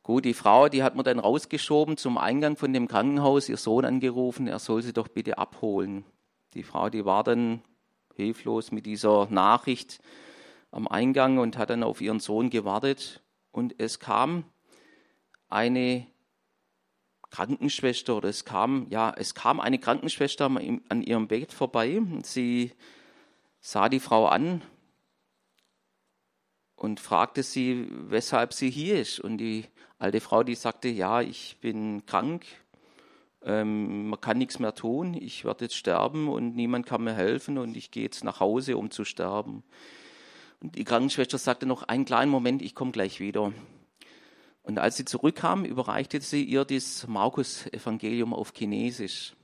Gut, 0.03 0.25
die 0.25 0.33
Frau, 0.33 0.67
die 0.67 0.81
hat 0.81 0.95
man 0.95 1.05
dann 1.05 1.19
rausgeschoben 1.19 1.95
zum 1.95 2.17
Eingang 2.17 2.57
von 2.57 2.73
dem 2.73 2.87
Krankenhaus, 2.87 3.49
ihr 3.49 3.57
Sohn 3.57 3.85
angerufen, 3.85 4.47
er 4.47 4.57
soll 4.57 4.81
sie 4.81 4.93
doch 4.93 5.07
bitte 5.07 5.37
abholen. 5.37 6.05
Die 6.55 6.63
Frau, 6.63 6.89
die 6.89 7.05
war 7.05 7.23
dann 7.23 7.61
hilflos 8.15 8.71
mit 8.71 8.87
dieser 8.87 9.27
Nachricht 9.29 10.01
am 10.71 10.87
Eingang 10.87 11.37
und 11.37 11.57
hat 11.57 11.69
dann 11.69 11.83
auf 11.83 12.01
ihren 12.01 12.19
Sohn 12.19 12.49
gewartet. 12.49 13.21
Und 13.51 13.75
es 13.77 13.99
kam 13.99 14.45
eine 15.49 16.07
Krankenschwester 17.29 18.17
oder 18.17 18.29
es 18.29 18.43
kam, 18.43 18.87
ja, 18.89 19.13
es 19.15 19.35
kam 19.35 19.59
eine 19.59 19.77
Krankenschwester 19.77 20.45
an 20.45 21.01
ihrem 21.03 21.27
Bett 21.27 21.53
vorbei. 21.53 22.01
Sie 22.23 22.71
sah 23.59 23.87
die 23.87 23.99
Frau 23.99 24.25
an 24.25 24.61
und 26.81 26.99
fragte 26.99 27.43
sie, 27.43 27.85
weshalb 27.91 28.53
sie 28.53 28.71
hier 28.71 28.99
ist. 28.99 29.19
Und 29.19 29.37
die 29.37 29.65
alte 29.99 30.19
Frau, 30.19 30.41
die 30.41 30.55
sagte, 30.55 30.89
ja, 30.89 31.21
ich 31.21 31.57
bin 31.61 32.07
krank, 32.07 32.43
ähm, 33.43 34.09
man 34.09 34.19
kann 34.19 34.39
nichts 34.39 34.57
mehr 34.57 34.73
tun, 34.73 35.13
ich 35.13 35.45
werde 35.45 35.65
jetzt 35.65 35.75
sterben 35.75 36.27
und 36.27 36.55
niemand 36.55 36.87
kann 36.87 37.03
mir 37.03 37.13
helfen 37.13 37.59
und 37.59 37.77
ich 37.77 37.91
gehe 37.91 38.01
jetzt 38.01 38.23
nach 38.23 38.39
Hause, 38.39 38.77
um 38.77 38.89
zu 38.89 39.05
sterben. 39.05 39.61
Und 40.59 40.75
die 40.75 40.83
Krankenschwester 40.83 41.37
sagte 41.37 41.67
noch, 41.67 41.83
einen 41.83 42.05
kleinen 42.05 42.31
Moment, 42.31 42.63
ich 42.63 42.73
komme 42.73 42.91
gleich 42.91 43.19
wieder. 43.19 43.53
Und 44.63 44.79
als 44.79 44.97
sie 44.97 45.05
zurückkam, 45.05 45.65
überreichte 45.65 46.19
sie 46.19 46.43
ihr 46.43 46.65
das 46.65 47.05
Markus-Evangelium 47.07 48.33
auf 48.33 48.53
Chinesisch. 48.55 49.35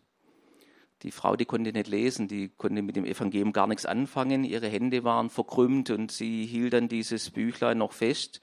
Die 1.03 1.11
Frau, 1.11 1.35
die 1.35 1.45
konnte 1.45 1.71
nicht 1.71 1.87
lesen, 1.87 2.27
die 2.27 2.49
konnte 2.49 2.81
mit 2.81 2.95
dem 2.95 3.05
Evangelium 3.05 3.53
gar 3.53 3.67
nichts 3.67 3.85
anfangen. 3.85 4.43
Ihre 4.43 4.67
Hände 4.67 5.03
waren 5.03 5.29
verkrümmt 5.29 5.91
und 5.91 6.11
sie 6.11 6.45
hielt 6.45 6.73
dann 6.73 6.87
dieses 6.87 7.29
Büchlein 7.29 7.77
noch 7.77 7.93
fest. 7.93 8.39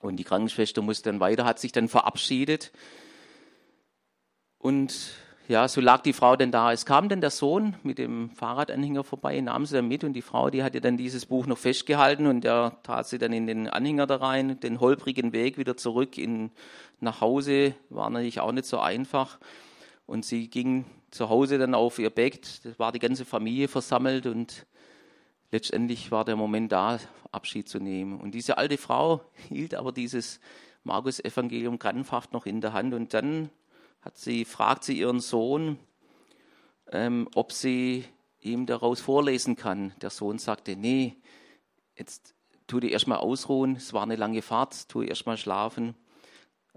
Und 0.00 0.16
die 0.16 0.24
Krankenschwester 0.24 0.82
musste 0.82 1.10
dann 1.10 1.20
weiter, 1.20 1.44
hat 1.44 1.58
sich 1.58 1.72
dann 1.72 1.88
verabschiedet. 1.88 2.72
Und 4.58 5.14
ja, 5.48 5.68
so 5.68 5.80
lag 5.80 6.02
die 6.02 6.12
Frau 6.12 6.34
dann 6.34 6.50
da. 6.50 6.72
Es 6.72 6.84
kam 6.86 7.08
dann 7.08 7.20
der 7.20 7.30
Sohn 7.30 7.76
mit 7.84 7.98
dem 7.98 8.30
Fahrradanhänger 8.30 9.04
vorbei, 9.04 9.40
nahm 9.40 9.64
sie 9.64 9.76
dann 9.76 9.86
mit 9.86 10.02
und 10.02 10.14
die 10.14 10.22
Frau, 10.22 10.50
die 10.50 10.64
hatte 10.64 10.80
dann 10.80 10.96
dieses 10.96 11.26
Buch 11.26 11.46
noch 11.46 11.58
festgehalten 11.58 12.26
und 12.26 12.42
der 12.42 12.78
tat 12.82 13.06
sie 13.06 13.18
dann 13.18 13.32
in 13.32 13.46
den 13.46 13.68
Anhänger 13.68 14.08
da 14.08 14.16
rein, 14.16 14.58
den 14.58 14.80
holprigen 14.80 15.32
Weg 15.32 15.56
wieder 15.56 15.76
zurück 15.76 16.18
in, 16.18 16.50
nach 16.98 17.20
Hause, 17.20 17.74
war 17.90 18.10
natürlich 18.10 18.40
auch 18.40 18.50
nicht 18.50 18.66
so 18.66 18.80
einfach. 18.80 19.38
Und 20.06 20.24
sie 20.24 20.50
ging 20.50 20.84
zu 21.10 21.28
Hause 21.28 21.58
dann 21.58 21.74
auf 21.74 21.98
ihr 21.98 22.10
Bett, 22.10 22.64
da 22.64 22.78
war 22.78 22.92
die 22.92 22.98
ganze 22.98 23.24
Familie 23.24 23.68
versammelt 23.68 24.26
und 24.26 24.66
letztendlich 25.50 26.10
war 26.10 26.24
der 26.24 26.36
Moment 26.36 26.72
da, 26.72 26.98
Abschied 27.32 27.68
zu 27.68 27.78
nehmen. 27.78 28.20
Und 28.20 28.32
diese 28.32 28.58
alte 28.58 28.78
Frau 28.78 29.20
hielt 29.48 29.74
aber 29.74 29.92
dieses 29.92 30.40
Markus-Evangelium 30.84 31.78
krampfhaft 31.78 32.32
noch 32.32 32.46
in 32.46 32.60
der 32.60 32.72
Hand 32.72 32.94
und 32.94 33.14
dann 33.14 33.50
hat 34.00 34.16
sie, 34.18 34.44
fragt 34.44 34.84
sie 34.84 34.98
ihren 34.98 35.20
Sohn, 35.20 35.78
ähm, 36.92 37.28
ob 37.34 37.52
sie 37.52 38.04
ihm 38.40 38.66
daraus 38.66 39.00
vorlesen 39.00 39.56
kann. 39.56 39.92
Der 40.00 40.10
Sohn 40.10 40.38
sagte, 40.38 40.76
nee, 40.76 41.16
jetzt 41.96 42.34
tu 42.66 42.78
dir 42.78 42.90
erstmal 42.90 43.18
ausruhen, 43.18 43.76
es 43.76 43.92
war 43.92 44.02
eine 44.02 44.16
lange 44.16 44.42
Fahrt, 44.42 44.88
tu 44.88 45.02
erstmal 45.02 45.36
schlafen. 45.36 45.96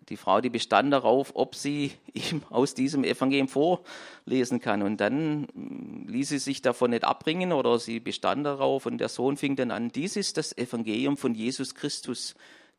Die 0.07 0.17
Frau, 0.17 0.41
die 0.41 0.49
bestand 0.49 0.91
darauf, 0.91 1.31
ob 1.35 1.55
sie 1.55 1.91
ihm 2.13 2.43
aus 2.49 2.73
diesem 2.73 3.03
Evangelium 3.03 3.47
vorlesen 3.47 4.59
kann. 4.59 4.81
Und 4.81 4.97
dann 4.97 5.47
hm, 5.53 6.07
ließ 6.07 6.29
sie 6.29 6.39
sich 6.39 6.61
davon 6.61 6.91
nicht 6.91 7.03
abbringen 7.03 7.51
oder 7.51 7.77
sie 7.79 7.99
bestand 7.99 8.45
darauf 8.45 8.85
und 8.85 8.97
der 8.97 9.09
Sohn 9.09 9.37
fing 9.37 9.55
dann 9.55 9.71
an, 9.71 9.89
dies 9.89 10.15
ist 10.15 10.37
das 10.37 10.57
Evangelium 10.57 11.17
von 11.17 11.35
Jesus 11.35 11.75
Christus, 11.75 12.35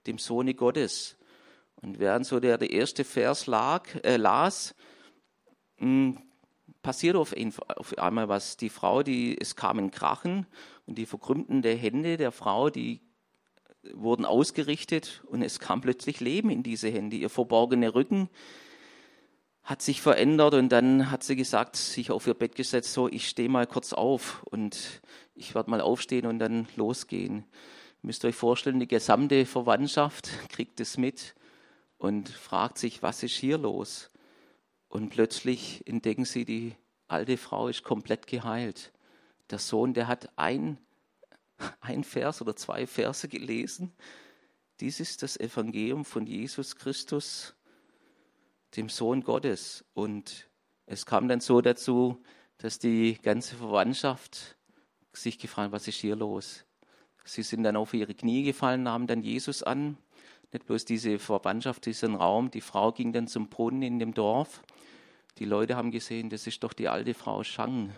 dem 0.06 0.18
Sohne 0.18 0.54
Gottes. 0.54 1.16
Und 1.82 1.98
während 1.98 2.26
so 2.26 2.40
der, 2.40 2.58
der 2.58 2.70
erste 2.70 3.04
Vers 3.04 3.46
lag, 3.46 3.88
äh, 4.02 4.16
las, 4.16 4.74
mh, 5.78 5.86
hm, 5.86 6.18
passiert 6.82 7.16
auf, 7.16 7.34
auf, 7.76 7.98
einmal 7.98 8.28
was. 8.28 8.56
Die 8.56 8.70
Frau, 8.70 9.02
die, 9.02 9.38
es 9.38 9.56
kamen 9.56 9.90
Krachen 9.90 10.46
und 10.86 10.96
die 10.98 11.06
verkrümmten 11.06 11.62
der 11.62 11.76
Hände 11.76 12.16
der 12.16 12.32
Frau, 12.32 12.70
die 12.70 13.00
wurden 13.92 14.25
ausgerichtet 14.25 15.22
und 15.26 15.42
es 15.42 15.58
kam 15.58 15.80
plötzlich 15.80 16.20
Leben 16.20 16.50
in 16.50 16.62
diese 16.62 16.88
Hände. 16.88 17.16
Ihr 17.16 17.30
verborgener 17.30 17.94
Rücken 17.94 18.28
hat 19.62 19.82
sich 19.82 20.00
verändert 20.00 20.54
und 20.54 20.70
dann 20.70 21.10
hat 21.10 21.22
sie 21.22 21.37
gesagt, 21.37 21.76
sich 21.76 22.10
auf 22.10 22.26
ihr 22.26 22.34
Bett 22.34 22.54
gesetzt, 22.54 22.92
so, 22.92 23.08
ich 23.08 23.28
stehe 23.28 23.49
mal 23.49 23.66
kurz 23.66 23.92
auf 23.92 24.42
und 24.44 25.00
ich 25.34 25.54
werde 25.54 25.70
mal 25.70 25.80
aufstehen 25.80 26.26
und 26.26 26.38
dann 26.38 26.66
losgehen. 26.76 27.44
Ihr 28.02 28.06
müsst 28.06 28.25
euch 28.25 28.34
vorstellen, 28.34 28.80
die 28.80 28.88
gesamte 28.88 29.46
Verwandtschaft 29.46 30.30
kriegt 30.49 30.80
es 30.80 30.96
mit 30.96 31.34
und 31.99 32.28
fragt 32.28 32.78
sich, 32.78 33.02
was 33.02 33.22
ist 33.22 33.37
hier 33.37 33.58
los? 33.58 34.10
Und 34.88 35.10
plötzlich 35.10 35.87
entdecken 35.87 36.25
sie, 36.25 36.44
die 36.44 36.75
alte 37.06 37.37
Frau 37.37 37.68
ist 37.68 37.84
komplett 37.84 38.26
geheilt. 38.26 38.92
Der 39.50 39.58
Sohn, 39.58 39.94
der 39.94 40.08
hat 40.08 40.30
ein, 40.37 40.78
ein 41.80 42.04
Vers 42.04 42.40
oder 42.42 42.56
zwei 42.56 42.86
Verse 42.86 43.28
gelesen. 43.28 43.92
Dies 44.80 45.00
ist 45.00 45.22
das 45.22 45.38
Evangelium 45.38 46.04
von 46.04 46.26
Jesus 46.26 46.76
Christus, 46.76 47.54
dem 48.76 48.88
Sohn 48.88 49.22
Gottes. 49.22 49.84
Und 49.94 50.48
es 50.86 51.06
kam 51.06 51.28
dann 51.28 51.40
so 51.40 51.60
dazu, 51.60 52.22
dass 52.58 52.78
die 52.78 53.18
ganze 53.22 53.56
Verwandtschaft 53.56 54.56
sich 55.12 55.38
gefragt 55.38 55.66
hat, 55.66 55.72
was 55.72 55.88
ist 55.88 55.98
hier 55.98 56.16
los? 56.16 56.64
Sie 57.24 57.42
sind 57.42 57.62
dann 57.62 57.76
auf 57.76 57.94
ihre 57.94 58.14
Knie 58.14 58.42
gefallen, 58.42 58.82
nahmen 58.82 59.06
dann 59.06 59.22
Jesus 59.22 59.62
an 59.62 59.98
nicht 60.52 60.66
bloß 60.66 60.84
diese 60.84 61.18
Verwandtschaft, 61.18 61.86
diesen 61.86 62.14
Raum. 62.14 62.50
Die 62.50 62.60
Frau 62.60 62.92
ging 62.92 63.12
dann 63.12 63.28
zum 63.28 63.48
Brunnen 63.48 63.82
in 63.82 63.98
dem 63.98 64.14
Dorf. 64.14 64.62
Die 65.38 65.44
Leute 65.44 65.76
haben 65.76 65.90
gesehen, 65.90 66.28
das 66.28 66.46
ist 66.46 66.62
doch 66.64 66.72
die 66.72 66.88
alte 66.88 67.14
Frau 67.14 67.44
Shang. 67.44 67.92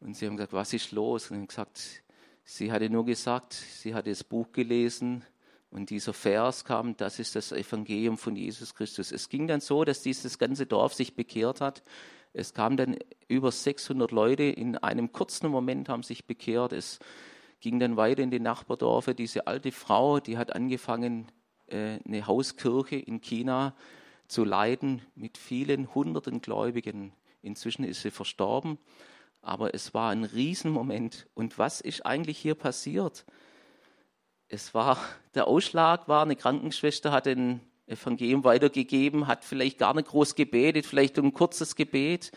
Und 0.00 0.16
sie 0.16 0.26
haben 0.26 0.36
gesagt, 0.36 0.52
was 0.52 0.72
ist 0.72 0.92
los? 0.92 1.30
Und 1.30 1.36
haben 1.36 1.46
gesagt, 1.46 2.02
sie 2.50 2.72
hatte 2.72 2.90
nur 2.90 3.04
gesagt, 3.04 3.52
sie 3.52 3.94
hatte 3.94 4.10
das 4.10 4.24
Buch 4.24 4.50
gelesen 4.52 5.24
und 5.70 5.90
dieser 5.90 6.12
Vers 6.12 6.64
kam, 6.64 6.96
das 6.96 7.20
ist 7.20 7.36
das 7.36 7.52
Evangelium 7.52 8.18
von 8.18 8.34
Jesus 8.34 8.74
Christus. 8.74 9.12
Es 9.12 9.28
ging 9.28 9.46
dann 9.46 9.60
so, 9.60 9.84
dass 9.84 10.02
dieses 10.02 10.38
ganze 10.38 10.66
Dorf 10.66 10.94
sich 10.94 11.14
bekehrt 11.14 11.60
hat. 11.60 11.84
Es 12.32 12.52
kamen 12.52 12.76
dann 12.76 12.96
über 13.28 13.52
600 13.52 14.10
Leute 14.10 14.42
in 14.42 14.76
einem 14.76 15.12
kurzen 15.12 15.48
Moment 15.48 15.88
haben 15.88 16.02
sich 16.02 16.24
bekehrt. 16.26 16.72
Es 16.72 16.98
ging 17.60 17.78
dann 17.78 17.96
weiter 17.96 18.22
in 18.22 18.32
die 18.32 18.40
Nachbardorfe. 18.40 19.14
Diese 19.14 19.46
alte 19.46 19.70
Frau, 19.70 20.18
die 20.18 20.36
hat 20.36 20.52
angefangen, 20.52 21.30
äh, 21.68 21.98
eine 22.04 22.26
Hauskirche 22.26 22.96
in 22.96 23.20
China 23.20 23.76
zu 24.26 24.44
leiten 24.44 25.02
mit 25.14 25.38
vielen 25.38 25.94
hunderten 25.94 26.40
Gläubigen. 26.40 27.12
Inzwischen 27.42 27.84
ist 27.84 28.02
sie 28.02 28.10
verstorben, 28.10 28.78
aber 29.42 29.74
es 29.74 29.94
war 29.94 30.10
ein 30.10 30.24
Riesenmoment. 30.24 31.26
Und 31.34 31.58
was 31.58 31.80
ist 31.80 32.04
eigentlich 32.04 32.38
hier 32.38 32.54
passiert? 32.54 33.24
Es 34.48 34.74
war, 34.74 34.98
der 35.34 35.46
Ausschlag 35.46 36.08
war, 36.08 36.22
eine 36.22 36.36
Krankenschwester 36.36 37.12
hat 37.12 37.26
ein 37.26 37.60
Evangelium 37.86 38.44
weitergegeben, 38.44 39.26
hat 39.26 39.44
vielleicht 39.44 39.78
gar 39.78 39.94
nicht 39.94 40.08
groß 40.08 40.34
gebetet, 40.34 40.86
vielleicht 40.86 41.18
ein 41.18 41.32
kurzes 41.32 41.74
Gebet. 41.74 42.32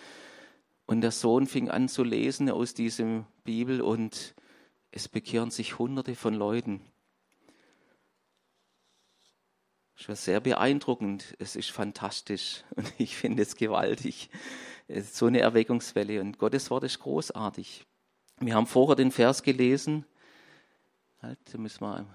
Und 0.86 1.02
der 1.02 1.12
Sohn 1.12 1.48
fing 1.48 1.70
an 1.70 1.88
zu 1.88 2.04
lesen 2.04 2.50
aus 2.50 2.74
diesem 2.74 3.26
Bibel 3.44 3.82
und 3.82 4.36
es 4.92 5.08
bekehren 5.08 5.50
sich 5.50 5.80
hunderte 5.80 6.16
von 6.16 6.34
Leuten. 6.34 6.82
Es 10.04 10.10
war 10.10 10.18
sehr 10.18 10.42
beeindruckend. 10.42 11.34
Es 11.40 11.56
ist 11.56 11.72
fantastisch 11.72 12.66
und 12.76 12.92
ich 12.98 13.16
finde 13.16 13.42
es 13.42 13.56
gewaltig. 13.56 14.30
Es 14.90 15.06
ist 15.06 15.16
so 15.16 15.28
eine 15.28 15.40
Erweckungswelle 15.40 16.20
und 16.20 16.38
Gottes 16.40 16.70
Wort 16.70 16.84
ist 16.84 17.00
großartig. 17.00 17.86
Wir 18.42 18.56
haben 18.56 18.68
vorher 18.68 18.98
den 18.98 19.12
Vers 19.12 19.44
gelesen. 19.44 20.06
Halt, 21.22 21.40
da 21.50 21.58
müssen 21.58 21.80
wir. 21.80 22.06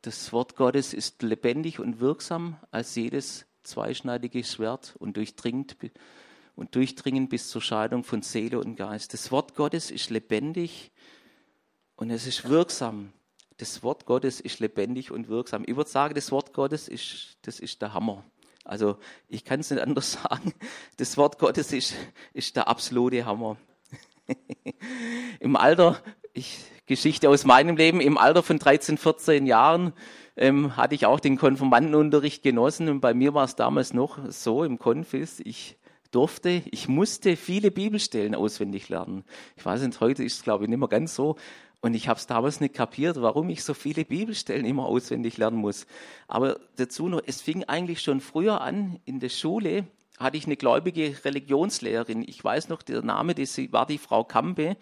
Das 0.00 0.32
Wort 0.32 0.56
Gottes 0.56 0.94
ist 0.94 1.22
lebendig 1.22 1.80
und 1.80 2.00
wirksam 2.00 2.58
als 2.70 2.94
jedes 2.94 3.44
zweischneidige 3.62 4.42
Schwert 4.42 4.96
und 4.98 5.18
durchdringt 5.18 5.76
und 6.56 6.74
durchdringend 6.74 7.28
bis 7.28 7.50
zur 7.50 7.60
Scheidung 7.60 8.04
von 8.04 8.22
Seele 8.22 8.58
und 8.58 8.76
Geist. 8.76 9.12
Das 9.12 9.30
Wort 9.30 9.54
Gottes 9.54 9.90
ist 9.90 10.08
lebendig 10.08 10.92
und 11.96 12.08
es 12.08 12.26
ist 12.26 12.48
wirksam 12.48 13.12
das 13.60 13.82
Wort 13.82 14.06
Gottes 14.06 14.40
ist 14.40 14.58
lebendig 14.60 15.10
und 15.10 15.28
wirksam. 15.28 15.64
Ich 15.66 15.76
würde 15.76 15.90
sagen, 15.90 16.14
das 16.14 16.32
Wort 16.32 16.54
Gottes 16.54 16.88
ist, 16.88 17.36
das 17.42 17.60
ist 17.60 17.82
der 17.82 17.92
Hammer. 17.92 18.24
Also 18.64 18.96
ich 19.28 19.44
kann 19.44 19.60
es 19.60 19.70
nicht 19.70 19.82
anders 19.82 20.12
sagen. 20.22 20.54
Das 20.96 21.16
Wort 21.16 21.38
Gottes 21.38 21.72
ist, 21.72 21.94
ist 22.32 22.56
der 22.56 22.68
absolute 22.68 23.26
Hammer. 23.26 23.58
Im 25.40 25.56
Alter, 25.56 26.00
ich, 26.32 26.58
Geschichte 26.86 27.28
aus 27.28 27.44
meinem 27.44 27.76
Leben, 27.76 28.00
im 28.00 28.18
Alter 28.18 28.42
von 28.42 28.58
13, 28.58 28.98
14 28.98 29.46
Jahren 29.46 29.92
ähm, 30.36 30.76
hatte 30.76 30.94
ich 30.94 31.06
auch 31.06 31.20
den 31.20 31.36
Konfirmandenunterricht 31.36 32.42
genossen 32.42 32.88
und 32.88 33.00
bei 33.00 33.14
mir 33.14 33.34
war 33.34 33.44
es 33.44 33.56
damals 33.56 33.92
noch 33.92 34.18
so 34.28 34.64
im 34.64 34.78
Konfis, 34.78 35.40
ich 35.40 35.78
durfte, 36.10 36.62
ich 36.70 36.88
musste 36.88 37.36
viele 37.36 37.70
Bibelstellen 37.70 38.34
auswendig 38.34 38.88
lernen. 38.88 39.24
Ich 39.56 39.64
weiß 39.64 39.82
nicht, 39.82 40.00
heute 40.00 40.24
ist 40.24 40.38
es 40.38 40.42
glaube 40.42 40.64
ich 40.64 40.70
nicht 40.70 40.80
mehr 40.80 40.88
ganz 40.88 41.14
so, 41.14 41.36
und 41.82 41.94
ich 41.94 42.08
habe 42.08 42.18
es 42.18 42.26
damals 42.26 42.60
nicht 42.60 42.74
kapiert, 42.74 43.20
warum 43.20 43.48
ich 43.48 43.64
so 43.64 43.72
viele 43.72 44.04
Bibelstellen 44.04 44.66
immer 44.66 44.84
auswendig 44.84 45.38
lernen 45.38 45.56
muss. 45.56 45.86
Aber 46.28 46.60
dazu 46.76 47.08
noch, 47.08 47.22
es 47.24 47.40
fing 47.40 47.64
eigentlich 47.64 48.02
schon 48.02 48.20
früher 48.20 48.60
an. 48.60 49.00
In 49.06 49.18
der 49.18 49.30
Schule 49.30 49.86
hatte 50.18 50.36
ich 50.36 50.44
eine 50.44 50.56
gläubige 50.56 51.16
Religionslehrerin. 51.24 52.22
Ich 52.26 52.44
weiß 52.44 52.68
noch, 52.68 52.82
der 52.82 53.02
Name, 53.02 53.34
das 53.34 53.56
war 53.72 53.86
die 53.86 53.96
Frau 53.96 54.24
Kampe. 54.24 54.76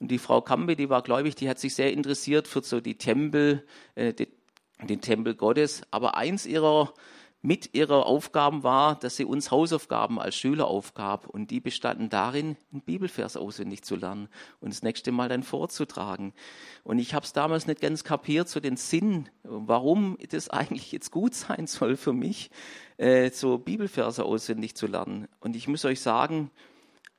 Und 0.00 0.10
die 0.10 0.18
Frau 0.18 0.40
Kampe, 0.40 0.74
die 0.74 0.88
war 0.88 1.02
gläubig, 1.02 1.34
die 1.34 1.50
hat 1.50 1.58
sich 1.58 1.74
sehr 1.74 1.92
interessiert 1.92 2.48
für 2.48 2.62
so 2.62 2.80
die 2.80 2.96
Tempel, 2.96 3.66
äh, 3.94 4.14
den 4.82 5.00
Tempel 5.02 5.34
Gottes. 5.34 5.82
Aber 5.90 6.16
eins 6.16 6.46
ihrer 6.46 6.94
mit 7.40 7.74
ihrer 7.74 8.06
Aufgaben 8.06 8.64
war, 8.64 8.98
dass 8.98 9.16
sie 9.16 9.24
uns 9.24 9.50
Hausaufgaben 9.50 10.18
als 10.18 10.34
Schüler 10.34 10.66
aufgab. 10.66 11.28
Und 11.28 11.50
die 11.50 11.60
bestanden 11.60 12.08
darin, 12.08 12.56
einen 12.72 12.82
Bibelvers 12.82 13.36
auswendig 13.36 13.82
zu 13.82 13.94
lernen 13.94 14.28
und 14.60 14.72
das 14.72 14.82
nächste 14.82 15.12
Mal 15.12 15.28
dann 15.28 15.44
vorzutragen. 15.44 16.32
Und 16.82 16.98
ich 16.98 17.14
habe 17.14 17.24
es 17.24 17.32
damals 17.32 17.66
nicht 17.66 17.80
ganz 17.80 18.02
kapiert, 18.02 18.48
so 18.48 18.58
den 18.58 18.76
Sinn, 18.76 19.28
warum 19.44 20.18
das 20.30 20.50
eigentlich 20.50 20.90
jetzt 20.90 21.12
gut 21.12 21.34
sein 21.34 21.66
soll 21.66 21.96
für 21.96 22.12
mich, 22.12 22.50
äh, 22.96 23.30
so 23.30 23.58
Bibelverse 23.58 24.24
auswendig 24.24 24.74
zu 24.74 24.86
lernen. 24.86 25.28
Und 25.38 25.54
ich 25.54 25.68
muss 25.68 25.84
euch 25.84 26.00
sagen, 26.00 26.50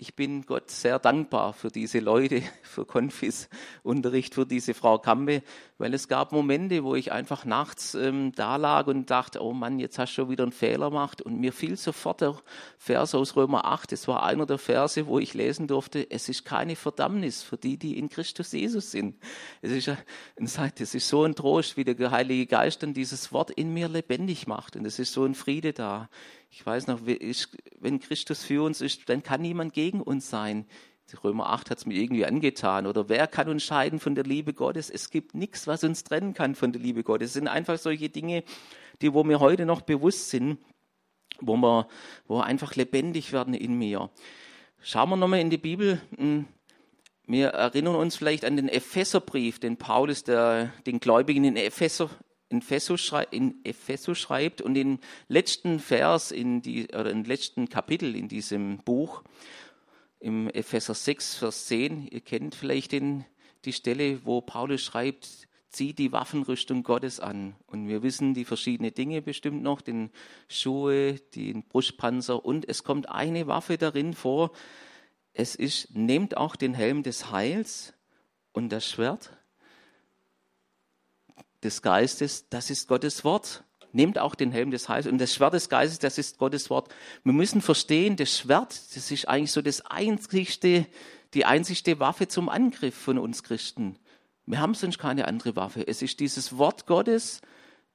ich 0.02 0.16
bin 0.16 0.46
Gott 0.46 0.72
sehr 0.72 0.98
dankbar 0.98 1.52
für 1.52 1.68
diese 1.68 2.00
Leute, 2.00 2.42
für 2.64 2.86
Konfis-Unterricht, 2.86 4.34
für 4.34 4.46
diese 4.46 4.74
Frau 4.74 4.98
Kampe, 4.98 5.44
weil 5.78 5.94
es 5.94 6.08
gab 6.08 6.32
Momente, 6.32 6.86
wo 6.86 6.96
ich 6.96 7.12
einfach 7.12 7.44
nachts 7.44 7.96
ähm, 7.96 8.32
da 8.32 8.56
lag 8.56 8.88
und 8.88 9.10
dachte, 9.12 9.44
oh 9.44 9.52
Mann, 9.52 9.78
jetzt 9.78 10.00
hast 10.00 10.12
du 10.12 10.22
schon 10.22 10.30
wieder 10.30 10.44
einen 10.44 10.54
Fehler 10.54 10.90
gemacht. 10.90 11.22
Und 11.22 11.42
mir 11.42 11.52
fiel 11.52 11.76
sofort 11.76 12.22
der 12.22 12.38
Vers 12.78 13.14
aus 13.14 13.36
Römer 13.36 13.66
8. 13.66 13.92
Es 13.92 14.08
war 14.08 14.24
einer 14.24 14.46
der 14.46 14.58
Verse, 14.58 15.06
wo 15.06 15.20
ich 15.20 15.34
lesen 15.34 15.68
durfte, 15.68 16.10
es 16.10 16.30
ist 16.30 16.46
keine 16.46 16.78
Verdammnis 16.78 17.44
für 17.44 17.58
die, 17.58 17.76
die 17.76 18.00
in 18.00 18.08
Christus 18.08 18.54
Jesus 18.54 18.92
sind. 18.92 19.18
Es 19.62 19.72
ist, 19.72 19.92
es 20.80 20.96
ist 20.96 21.10
so 21.10 21.26
ein 21.26 21.36
Trost, 21.36 21.76
wie 21.76 21.84
der 21.84 22.12
Heilige 22.12 22.46
Geist 22.46 22.84
dann 22.84 22.94
dieses 22.94 23.34
Wort 23.34 23.52
in 23.52 23.74
mir 23.74 23.90
lebendig 23.90 24.48
macht. 24.48 24.78
Und 24.78 24.86
es 24.86 24.98
ist 24.98 25.12
so 25.12 25.26
ein 25.26 25.36
Friede 25.36 25.74
da. 25.74 26.10
Ich 26.50 26.66
weiß 26.66 26.88
noch, 26.88 27.02
wenn 27.04 28.00
Christus 28.00 28.44
für 28.44 28.64
uns 28.64 28.82
ist, 28.82 29.08
dann 29.08 29.24
kann 29.24 29.42
niemand 29.42 29.74
gegen 29.74 30.02
uns 30.02 30.30
sein. 30.30 30.66
Römer 31.24 31.50
8 31.50 31.72
hat 31.72 31.78
es 31.80 31.86
mir 31.86 31.96
irgendwie 31.96 32.26
angetan. 32.26 32.86
Oder 32.86 33.10
wer 33.10 33.28
kann 33.28 33.50
uns 33.50 33.64
scheiden 33.64 34.00
von 34.00 34.16
der 34.16 34.24
Liebe 34.24 34.54
Gottes? 34.54 34.90
Es 34.90 35.10
gibt 35.10 35.34
nichts, 35.34 35.66
was 35.68 35.84
uns 35.84 36.04
trennen 36.04 36.34
kann 36.34 36.56
von 36.56 36.72
der 36.72 36.82
Liebe 36.82 37.04
Gottes. 37.04 37.30
Es 37.30 37.34
sind 37.34 37.48
einfach 37.48 37.78
solche 37.78 38.10
Dinge, 38.10 38.44
die 39.02 39.14
wo 39.14 39.24
mir 39.24 39.40
heute 39.40 39.66
noch 39.66 39.82
bewusst 39.82 40.30
sind, 40.30 40.60
wo 41.40 41.56
wir, 41.56 41.88
wo 42.28 42.38
wir 42.38 42.46
einfach 42.46 42.76
lebendig 42.76 43.32
werden 43.32 43.54
in 43.54 43.78
mir. 43.78 44.10
Schauen 44.82 45.10
wir 45.10 45.18
nochmal 45.18 45.40
in 45.40 45.50
die 45.50 45.58
Bibel. 45.58 46.02
Hm, 46.18 46.46
wir 47.26 47.50
erinnern 47.50 47.96
uns 47.96 48.16
vielleicht 48.16 48.44
an 48.44 48.56
den 48.56 48.70
Epheserbrief, 48.70 49.60
den 49.60 49.78
Paulus 49.78 50.24
der, 50.24 50.74
den 50.86 51.00
Gläubigen 51.00 51.44
in 51.44 51.58
Epheser, 51.58 52.10
in 52.50 52.62
Ephesus, 53.64 54.20
schreibt 54.20 54.62
und 54.62 54.74
den 54.74 55.00
letzten 55.28 55.80
Vers 55.80 56.32
in 56.32 56.62
die, 56.62 56.88
oder 56.88 57.12
im 57.12 57.24
letzten 57.24 57.70
Kapitel 57.70 58.16
in 58.16 58.28
diesem 58.28 58.80
Buch, 58.80 59.24
im 60.20 60.50
Epheser 60.50 60.94
6, 60.94 61.36
Vers 61.36 61.68
10. 61.68 62.08
Ihr 62.08 62.22
kennt 62.22 62.56
vielleicht 62.56 62.92
den, 62.92 63.26
die 63.66 63.74
Stelle, 63.74 64.26
wo 64.26 64.42
Paulus 64.42 64.82
schreibt, 64.82 65.48
zieht 65.70 66.00
die 66.00 66.12
Waffenrüstung 66.12 66.84
Gottes 66.84 67.20
an. 67.20 67.56
Und 67.68 67.88
wir 67.88 68.04
wissen 68.04 68.34
die 68.34 68.46
verschiedenen 68.46 68.94
Dinge 68.94 69.22
bestimmt 69.22 69.62
noch, 69.62 69.82
den 69.82 70.10
Schuhe, 70.48 71.14
den 71.36 71.64
Brustpanzer 71.64 72.44
und 72.44 72.68
es 72.68 72.84
kommt 72.84 73.10
eine 73.10 73.48
Waffe 73.48 73.78
darin 73.78 74.14
vor. 74.14 74.52
Es 75.34 75.56
ist, 75.56 75.96
nehmt 75.96 76.36
auch 76.36 76.56
den 76.56 76.74
Helm 76.74 77.04
des 77.04 77.32
Heils 77.32 77.94
und 78.52 78.70
das 78.70 78.90
Schwert 78.90 79.39
des 81.64 81.82
Geistes, 81.82 82.50
das 82.50 82.70
ist 82.70 82.88
Gottes 82.88 83.24
Wort 83.24 83.64
nehmt 83.94 84.20
auch 84.20 84.36
den 84.36 84.52
Helm 84.52 84.72
des 84.72 84.90
Heils 84.90 85.08
und 85.08 85.18
das 85.18 85.34
Schwert 85.34 85.54
des 85.54 85.70
Geistes, 85.70 86.00
das 86.00 86.18
ist 86.18 86.38
Gottes 86.38 86.70
Wort. 86.70 86.94
Wir 87.24 87.34
müssen 87.34 87.62
verstehen, 87.62 88.16
das 88.16 88.38
Schwert, 88.38 88.80
das 88.96 89.12
ist 89.12 89.28
eigentlich 89.28 89.52
so 89.52 89.62
das 89.62 89.82
einzigste, 89.86 90.86
die 91.34 91.46
einzigste 91.46 92.00
Waffe 92.00 92.28
zum 92.28 92.50
Angriff 92.50 92.96
von 92.96 93.18
uns 93.18 93.44
Christen. 93.44 93.98
Wir 94.46 94.60
haben 94.60 94.74
sonst 94.74 94.98
keine 94.98 95.28
andere 95.28 95.56
Waffe. 95.56 95.88
Es 95.88 96.02
ist 96.02 96.20
dieses 96.20 96.58
Wort 96.58 96.88
Gottes, 96.88 97.42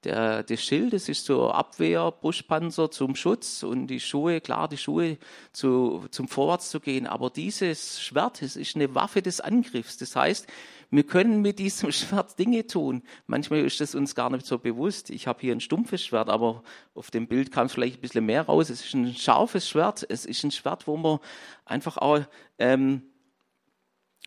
der, 0.04 0.42
das 0.42 0.62
Schild, 0.62 0.92
das 0.92 1.08
ist 1.08 1.24
zur 1.24 1.54
Abwehr, 1.54 2.10
Brustpanzer 2.10 2.90
zum 2.90 3.14
Schutz 3.16 3.62
und 3.62 3.86
die 3.86 4.00
Schuhe, 4.00 4.40
klar, 4.40 4.68
die 4.68 4.76
Schuhe 4.76 5.18
zu, 5.52 6.04
zum 6.10 6.28
Vorwärts 6.28 6.70
zu 6.70 6.80
gehen. 6.80 7.06
Aber 7.06 7.30
dieses 7.30 8.00
Schwert, 8.00 8.42
es 8.42 8.56
ist 8.56 8.76
eine 8.76 8.94
Waffe 8.94 9.22
des 9.22 9.40
Angriffs. 9.40 9.96
Das 9.96 10.16
heißt, 10.16 10.46
wir 10.90 11.04
können 11.04 11.42
mit 11.42 11.58
diesem 11.58 11.92
Schwert 11.92 12.38
Dinge 12.38 12.66
tun. 12.66 13.02
Manchmal 13.26 13.64
ist 13.64 13.80
das 13.80 13.94
uns 13.94 14.14
gar 14.14 14.30
nicht 14.30 14.46
so 14.46 14.58
bewusst. 14.58 15.10
Ich 15.10 15.26
habe 15.26 15.40
hier 15.40 15.54
ein 15.54 15.60
stumpfes 15.60 16.04
Schwert, 16.04 16.28
aber 16.28 16.62
auf 16.94 17.10
dem 17.10 17.26
Bild 17.26 17.50
kam 17.50 17.66
es 17.66 17.72
vielleicht 17.72 17.98
ein 17.98 18.00
bisschen 18.00 18.26
mehr 18.26 18.42
raus. 18.42 18.70
Es 18.70 18.84
ist 18.84 18.94
ein 18.94 19.14
scharfes 19.14 19.68
Schwert. 19.68 20.06
Es 20.08 20.24
ist 20.24 20.44
ein 20.44 20.50
Schwert, 20.50 20.86
wo 20.86 20.96
man 20.96 21.18
einfach 21.64 21.96
auch, 21.96 22.20
ähm, 22.58 23.02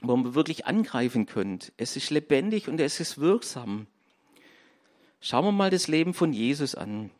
wo 0.01 0.15
man 0.15 0.35
wirklich 0.35 0.65
angreifen 0.65 1.25
könnt. 1.25 1.73
Es 1.77 1.95
ist 1.95 2.09
lebendig 2.09 2.67
und 2.67 2.79
es 2.79 2.99
ist 2.99 3.19
wirksam. 3.19 3.87
Schauen 5.29 5.43
wir 5.43 5.51
mal 5.51 5.69
das 5.69 5.89
Leben 5.89 6.13
von 6.13 6.31
Jesus 6.31 6.73
an. 6.73 7.11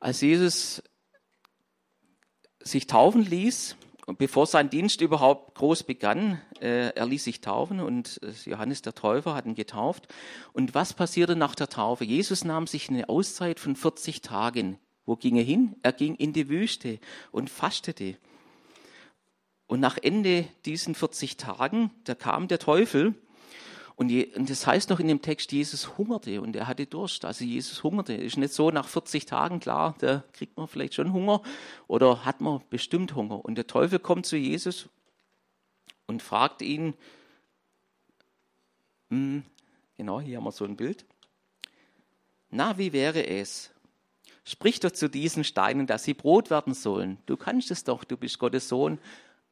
Als 0.00 0.22
Jesus 0.22 0.82
sich 2.60 2.86
taufen 2.86 3.26
ließ, 3.26 3.76
und 4.06 4.16
bevor 4.16 4.46
sein 4.46 4.70
Dienst 4.70 5.02
überhaupt 5.02 5.54
groß 5.56 5.82
begann, 5.82 6.40
äh, 6.62 6.94
er 6.94 7.04
ließ 7.04 7.24
sich 7.24 7.42
taufen 7.42 7.80
und 7.80 8.22
äh, 8.22 8.32
Johannes 8.48 8.80
der 8.80 8.94
Täufer 8.94 9.34
hat 9.34 9.44
ihn 9.44 9.54
getauft. 9.54 10.08
Und 10.54 10.74
was 10.74 10.94
passierte 10.94 11.36
nach 11.36 11.54
der 11.54 11.68
Taufe? 11.68 12.06
Jesus 12.06 12.42
nahm 12.42 12.66
sich 12.66 12.88
eine 12.88 13.10
Auszeit 13.10 13.60
von 13.60 13.76
40 13.76 14.22
Tagen. 14.22 14.78
Wo 15.04 15.14
ging 15.14 15.36
er 15.36 15.44
hin? 15.44 15.76
Er 15.82 15.92
ging 15.92 16.14
in 16.14 16.32
die 16.32 16.48
Wüste 16.48 17.00
und 17.32 17.50
fastete. 17.50 18.16
Und 19.66 19.80
nach 19.80 19.98
Ende 20.00 20.48
diesen 20.64 20.94
40 20.94 21.36
Tagen, 21.36 21.90
da 22.04 22.14
kam 22.14 22.48
der 22.48 22.60
Teufel 22.60 23.14
und, 23.96 24.10
je, 24.10 24.26
und 24.36 24.50
das 24.50 24.66
heißt 24.66 24.90
noch 24.90 25.00
in 25.00 25.08
dem 25.08 25.22
Text, 25.22 25.52
Jesus 25.52 25.96
hungerte 25.96 26.42
und 26.42 26.54
er 26.54 26.68
hatte 26.68 26.84
Durst. 26.84 27.24
Also 27.24 27.44
Jesus 27.46 27.82
hungerte. 27.82 28.12
Ist 28.12 28.36
nicht 28.36 28.52
so 28.52 28.70
nach 28.70 28.86
40 28.86 29.24
Tagen, 29.24 29.58
klar, 29.58 29.94
da 29.98 30.22
kriegt 30.34 30.58
man 30.58 30.68
vielleicht 30.68 30.94
schon 30.94 31.14
Hunger 31.14 31.42
oder 31.88 32.26
hat 32.26 32.42
man 32.42 32.60
bestimmt 32.68 33.14
Hunger. 33.14 33.42
Und 33.42 33.54
der 33.54 33.66
Teufel 33.66 33.98
kommt 33.98 34.26
zu 34.26 34.36
Jesus 34.36 34.90
und 36.06 36.22
fragt 36.22 36.60
ihn, 36.60 36.92
hm, 39.08 39.42
genau, 39.96 40.20
hier 40.20 40.36
haben 40.36 40.44
wir 40.44 40.52
so 40.52 40.66
ein 40.66 40.76
Bild. 40.76 41.06
Na, 42.50 42.76
wie 42.76 42.92
wäre 42.92 43.26
es? 43.26 43.70
Sprich 44.44 44.78
doch 44.78 44.90
zu 44.90 45.08
diesen 45.08 45.42
Steinen, 45.42 45.86
dass 45.86 46.04
sie 46.04 46.14
Brot 46.14 46.50
werden 46.50 46.74
sollen. 46.74 47.16
Du 47.24 47.38
kannst 47.38 47.70
es 47.70 47.82
doch, 47.82 48.04
du 48.04 48.18
bist 48.18 48.38
Gottes 48.38 48.68
Sohn. 48.68 48.98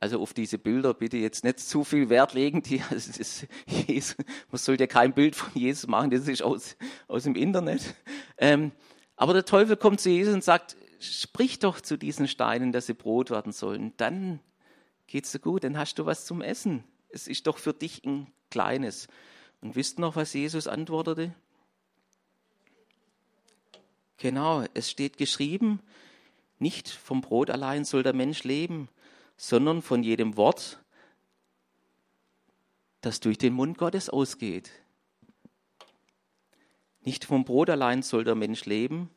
Also 0.00 0.20
auf 0.20 0.34
diese 0.34 0.58
Bilder 0.58 0.92
bitte 0.92 1.16
jetzt 1.16 1.44
nicht 1.44 1.60
zu 1.60 1.84
viel 1.84 2.08
Wert 2.08 2.34
legen. 2.34 2.62
Die, 2.62 2.82
also 2.90 3.12
das, 3.16 3.46
Jesus, 3.66 4.16
man 4.50 4.58
sollte 4.58 4.84
ja 4.84 4.86
kein 4.86 5.14
Bild 5.14 5.36
von 5.36 5.50
Jesus 5.54 5.86
machen, 5.86 6.10
das 6.10 6.28
ist 6.28 6.42
aus, 6.42 6.76
aus 7.08 7.24
dem 7.24 7.36
Internet. 7.36 7.94
Ähm, 8.36 8.72
aber 9.16 9.32
der 9.32 9.44
Teufel 9.44 9.76
kommt 9.76 10.00
zu 10.00 10.10
Jesus 10.10 10.34
und 10.34 10.44
sagt, 10.44 10.76
sprich 10.98 11.58
doch 11.58 11.80
zu 11.80 11.96
diesen 11.96 12.28
Steinen, 12.28 12.72
dass 12.72 12.86
sie 12.86 12.94
Brot 12.94 13.30
werden 13.30 13.52
sollen. 13.52 13.92
Dann 13.96 14.40
geht's 15.06 15.32
dir 15.32 15.38
gut, 15.38 15.64
dann 15.64 15.78
hast 15.78 15.98
du 15.98 16.06
was 16.06 16.24
zum 16.24 16.42
Essen. 16.42 16.84
Es 17.08 17.28
ist 17.28 17.46
doch 17.46 17.58
für 17.58 17.72
dich 17.72 18.04
ein 18.04 18.26
kleines. 18.50 19.08
Und 19.60 19.76
wisst 19.76 19.98
noch, 19.98 20.16
was 20.16 20.32
Jesus 20.32 20.66
antwortete? 20.66 21.34
Genau, 24.18 24.64
es 24.74 24.90
steht 24.90 25.16
geschrieben, 25.16 25.80
nicht 26.58 26.88
vom 26.88 27.20
Brot 27.20 27.50
allein 27.50 27.84
soll 27.84 28.02
der 28.02 28.12
Mensch 28.12 28.44
leben, 28.44 28.88
sondern 29.36 29.82
von 29.82 30.02
jedem 30.02 30.36
Wort, 30.36 30.82
das 33.00 33.20
durch 33.20 33.38
den 33.38 33.52
Mund 33.52 33.78
Gottes 33.78 34.08
ausgeht. 34.08 34.70
Nicht 37.00 37.24
vom 37.24 37.44
Brot 37.44 37.68
allein 37.68 38.02
soll 38.02 38.24
der 38.24 38.34
Mensch 38.34 38.64
leben, 38.64 39.10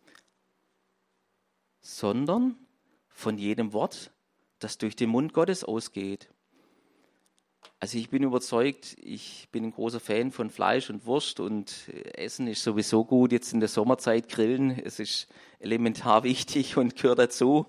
sondern 1.80 2.58
von 3.08 3.38
jedem 3.38 3.72
Wort, 3.72 4.12
das 4.60 4.78
durch 4.78 4.96
den 4.96 5.10
Mund 5.10 5.34
Gottes 5.34 5.64
ausgeht. 5.64 6.30
Also 7.80 7.98
ich 7.98 8.10
bin 8.10 8.24
überzeugt, 8.24 8.98
ich 9.00 9.48
bin 9.52 9.66
ein 9.66 9.72
großer 9.72 10.00
Fan 10.00 10.32
von 10.32 10.50
Fleisch 10.50 10.90
und 10.90 11.06
Wurst 11.06 11.40
und 11.40 11.90
Essen 12.14 12.48
ist 12.48 12.64
sowieso 12.64 13.06
gut. 13.06 13.32
Jetzt 13.32 13.54
in 13.54 13.60
der 13.60 13.70
Sommerzeit 13.70 14.30
grillen, 14.30 14.72
es 14.84 15.00
ist 15.00 15.28
elementar 15.60 16.24
wichtig 16.24 16.76
und 16.76 16.96
gehört 16.96 17.20
dazu. 17.20 17.68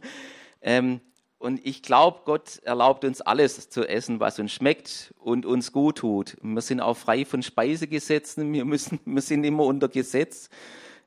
Ähm, 0.62 1.00
und 1.38 1.64
ich 1.64 1.82
glaube, 1.82 2.20
Gott 2.24 2.58
erlaubt 2.64 3.04
uns 3.04 3.20
alles 3.20 3.70
zu 3.70 3.88
essen, 3.88 4.18
was 4.18 4.40
uns 4.40 4.52
schmeckt 4.52 5.14
und 5.18 5.46
uns 5.46 5.72
gut 5.72 5.98
tut. 5.98 6.36
Wir 6.42 6.60
sind 6.60 6.80
auch 6.80 6.96
frei 6.96 7.24
von 7.24 7.42
Speisegesetzen. 7.42 8.52
Wir, 8.52 8.64
müssen, 8.64 8.98
wir 9.04 9.22
sind 9.22 9.44
immer 9.44 9.64
unter 9.64 9.88
Gesetz. 9.88 10.50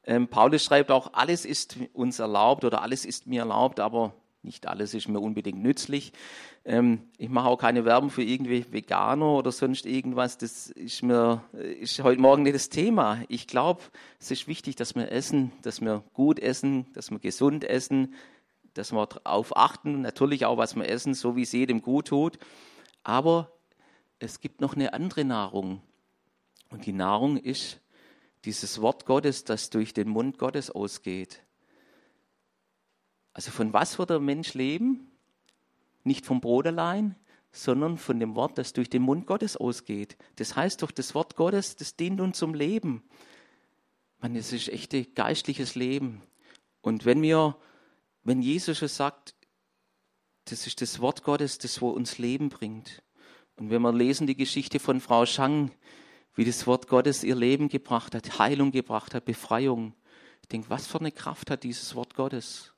Ähm, 0.05 0.29
Paulus 0.29 0.63
schreibt 0.63 0.89
auch, 0.89 1.13
alles 1.13 1.45
ist 1.45 1.77
uns 1.93 2.19
erlaubt 2.19 2.63
oder 2.63 2.81
alles 2.81 3.05
ist 3.05 3.27
mir 3.27 3.41
erlaubt, 3.41 3.79
aber 3.81 4.13
nicht 4.41 4.67
alles 4.67 4.93
ist 4.93 5.07
mir 5.07 5.19
unbedingt 5.19 5.61
nützlich. 5.61 6.13
Ähm, 6.63 7.09
ich 7.17 7.29
mache 7.29 7.49
auch 7.49 7.57
keine 7.57 7.85
Werbung 7.85 8.09
für 8.09 8.23
irgendwie 8.23 8.65
Veganer 8.71 9.33
oder 9.33 9.51
sonst 9.51 9.85
irgendwas. 9.85 10.37
Das 10.37 10.69
ist 10.69 11.03
mir 11.03 11.43
ist 11.53 12.01
heute 12.03 12.21
Morgen 12.21 12.43
nicht 12.43 12.55
das 12.55 12.69
Thema. 12.69 13.19
Ich 13.27 13.47
glaube, 13.47 13.81
es 14.19 14.31
ist 14.31 14.47
wichtig, 14.47 14.77
dass 14.77 14.95
wir 14.95 15.11
essen, 15.11 15.51
dass 15.61 15.81
wir 15.81 16.03
gut 16.13 16.39
essen, 16.39 16.87
dass 16.93 17.11
wir 17.11 17.19
gesund 17.19 17.65
essen, 17.65 18.15
dass 18.73 18.91
wir 18.91 19.05
darauf 19.05 19.55
achten, 19.55 20.01
natürlich 20.01 20.45
auch, 20.45 20.57
was 20.57 20.75
wir 20.75 20.87
essen, 20.87 21.13
so 21.13 21.35
wie 21.35 21.43
es 21.43 21.51
jedem 21.51 21.81
gut 21.81 22.07
tut. 22.07 22.39
Aber 23.03 23.51
es 24.19 24.39
gibt 24.39 24.61
noch 24.61 24.75
eine 24.75 24.93
andere 24.93 25.25
Nahrung. 25.25 25.81
Und 26.69 26.85
die 26.85 26.93
Nahrung 26.93 27.37
ist 27.37 27.81
dieses 28.45 28.81
Wort 28.81 29.05
Gottes, 29.05 29.43
das 29.43 29.69
durch 29.69 29.93
den 29.93 30.09
Mund 30.09 30.37
Gottes 30.37 30.71
ausgeht. 30.71 31.43
Also 33.33 33.51
von 33.51 33.73
was 33.73 33.99
wird 33.99 34.09
der 34.09 34.19
Mensch 34.19 34.53
leben? 34.53 35.11
Nicht 36.03 36.25
vom 36.25 36.41
Brot 36.41 36.67
allein, 36.67 37.15
sondern 37.51 37.97
von 37.97 38.19
dem 38.19 38.35
Wort, 38.35 38.57
das 38.57 38.73
durch 38.73 38.89
den 38.89 39.01
Mund 39.01 39.27
Gottes 39.27 39.57
ausgeht. 39.57 40.17
Das 40.37 40.55
heißt 40.55 40.81
doch, 40.81 40.91
das 40.91 41.13
Wort 41.13 41.35
Gottes, 41.35 41.75
das 41.75 41.95
dient 41.95 42.21
uns 42.21 42.37
zum 42.37 42.53
Leben. 42.53 43.03
Man, 44.19 44.35
es 44.35 44.53
ist 44.53 44.69
echt 44.69 44.93
ein 44.93 45.07
geistliches 45.15 45.75
Leben. 45.75 46.21
Und 46.81 47.05
wenn 47.05 47.21
wir 47.21 47.57
wenn 48.23 48.41
Jesus 48.41 48.77
schon 48.77 48.87
sagt, 48.87 49.35
das 50.45 50.67
ist 50.67 50.81
das 50.81 50.99
Wort 50.99 51.23
Gottes, 51.23 51.57
das 51.57 51.81
wo 51.81 51.89
uns 51.89 52.17
Leben 52.17 52.49
bringt. 52.49 53.03
Und 53.57 53.69
wenn 53.69 53.81
wir 53.81 53.93
lesen 53.93 54.27
die 54.27 54.35
Geschichte 54.35 54.79
von 54.79 54.99
Frau 54.99 55.25
Schang, 55.25 55.71
wie 56.35 56.45
das 56.45 56.65
Wort 56.67 56.87
Gottes 56.87 57.23
ihr 57.23 57.35
Leben 57.35 57.69
gebracht 57.69 58.15
hat, 58.15 58.39
Heilung 58.39 58.71
gebracht 58.71 59.13
hat, 59.13 59.25
Befreiung. 59.25 59.93
Ich 60.41 60.47
denke, 60.47 60.69
was 60.69 60.87
für 60.87 60.99
eine 60.99 61.11
Kraft 61.11 61.51
hat 61.51 61.63
dieses 61.63 61.95
Wort 61.95 62.15
Gottes? 62.15 62.73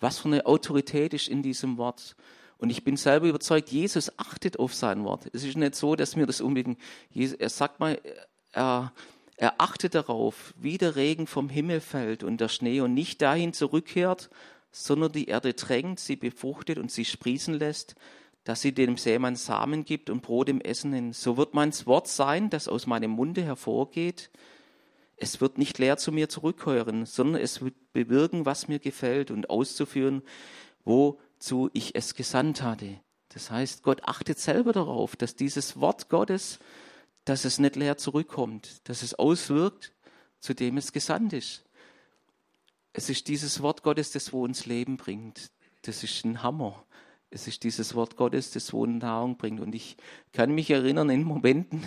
Was 0.00 0.18
für 0.18 0.28
eine 0.28 0.46
Autorität 0.46 1.14
ist 1.14 1.28
in 1.28 1.42
diesem 1.42 1.76
Wort? 1.76 2.16
Und 2.58 2.70
ich 2.70 2.84
bin 2.84 2.96
selber 2.96 3.26
überzeugt, 3.26 3.70
Jesus 3.70 4.18
achtet 4.18 4.58
auf 4.58 4.74
sein 4.74 5.04
Wort. 5.04 5.28
Es 5.32 5.44
ist 5.44 5.56
nicht 5.56 5.74
so, 5.74 5.96
dass 5.96 6.16
mir 6.16 6.26
das 6.26 6.40
unbedingt, 6.40 6.78
er 7.12 7.48
sagt 7.48 7.80
mal, 7.80 8.00
er, 8.52 8.92
er 9.36 9.60
achtet 9.60 9.94
darauf, 9.94 10.54
wie 10.56 10.78
der 10.78 10.96
Regen 10.96 11.26
vom 11.26 11.48
Himmel 11.48 11.80
fällt 11.80 12.22
und 12.22 12.40
der 12.40 12.48
Schnee 12.48 12.80
und 12.80 12.94
nicht 12.94 13.20
dahin 13.20 13.52
zurückkehrt, 13.52 14.30
sondern 14.70 15.12
die 15.12 15.26
Erde 15.26 15.54
drängt, 15.54 16.00
sie 16.00 16.16
befruchtet 16.16 16.78
und 16.78 16.90
sie 16.90 17.04
sprießen 17.04 17.54
lässt, 17.54 17.94
dass 18.44 18.60
sie 18.60 18.72
dem 18.72 18.96
Sämann 18.96 19.36
Samen 19.36 19.84
gibt 19.84 20.10
und 20.10 20.22
Brot 20.22 20.48
im 20.48 20.60
Essen 20.60 20.90
nennt. 20.90 21.16
So 21.16 21.36
wird 21.36 21.54
mein 21.54 21.72
Wort 21.86 22.08
sein, 22.08 22.50
das 22.50 22.68
aus 22.68 22.86
meinem 22.86 23.10
Munde 23.10 23.42
hervorgeht. 23.42 24.30
Es 25.16 25.40
wird 25.40 25.58
nicht 25.58 25.78
leer 25.78 25.96
zu 25.96 26.12
mir 26.12 26.28
zurückhören, 26.28 27.06
sondern 27.06 27.40
es 27.40 27.62
wird 27.62 27.74
bewirken, 27.92 28.46
was 28.46 28.68
mir 28.68 28.78
gefällt 28.78 29.30
und 29.30 29.48
auszuführen, 29.48 30.22
wozu 30.84 31.70
ich 31.72 31.94
es 31.94 32.14
gesandt 32.14 32.62
hatte. 32.62 33.00
Das 33.30 33.50
heißt, 33.50 33.82
Gott 33.82 34.02
achtet 34.04 34.38
selber 34.38 34.72
darauf, 34.72 35.16
dass 35.16 35.34
dieses 35.34 35.80
Wort 35.80 36.08
Gottes, 36.08 36.58
dass 37.24 37.44
es 37.44 37.58
nicht 37.58 37.76
leer 37.76 37.96
zurückkommt, 37.96 38.88
dass 38.88 39.02
es 39.02 39.14
auswirkt, 39.14 39.92
zu 40.40 40.54
dem 40.54 40.76
es 40.76 40.92
gesandt 40.92 41.32
ist. 41.32 41.64
Es 42.92 43.08
ist 43.08 43.28
dieses 43.28 43.60
Wort 43.62 43.82
Gottes, 43.82 44.12
das 44.12 44.32
wo 44.32 44.44
uns 44.44 44.66
Leben 44.66 44.96
bringt. 44.96 45.50
Das 45.82 46.04
ist 46.04 46.24
ein 46.24 46.42
Hammer. 46.42 46.84
Es 47.30 47.48
ist 47.48 47.64
dieses 47.64 47.96
Wort 47.96 48.16
Gottes, 48.16 48.52
das 48.52 48.72
wo 48.72 48.86
Nahrung 48.86 49.36
bringt. 49.36 49.58
Und 49.58 49.74
ich 49.74 49.96
kann 50.32 50.54
mich 50.54 50.70
erinnern 50.70 51.10
in 51.10 51.24
Momenten, 51.24 51.84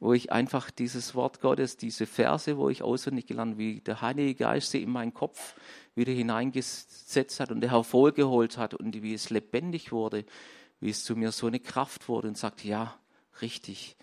wo 0.00 0.14
ich 0.14 0.32
einfach 0.32 0.70
dieses 0.70 1.14
Wort 1.14 1.42
Gottes, 1.42 1.76
diese 1.76 2.06
Verse, 2.06 2.56
wo 2.56 2.70
ich 2.70 2.82
auswendig 2.82 3.26
gelernt, 3.26 3.58
wie 3.58 3.80
der 3.80 4.00
Heilige 4.00 4.34
Geist 4.34 4.70
sie 4.70 4.82
in 4.82 4.90
meinen 4.90 5.12
Kopf 5.12 5.54
wieder 5.94 6.12
hineingesetzt 6.12 7.40
hat 7.40 7.50
und 7.50 7.62
hervorgeholt 7.62 8.56
hat 8.56 8.72
und 8.72 9.02
wie 9.02 9.12
es 9.12 9.28
lebendig 9.28 9.92
wurde, 9.92 10.24
wie 10.80 10.90
es 10.90 11.04
zu 11.04 11.14
mir 11.14 11.32
so 11.32 11.46
eine 11.46 11.60
Kraft 11.60 12.08
wurde 12.08 12.28
und 12.28 12.38
sagt, 12.38 12.64
ja, 12.64 12.98
richtig. 13.42 13.96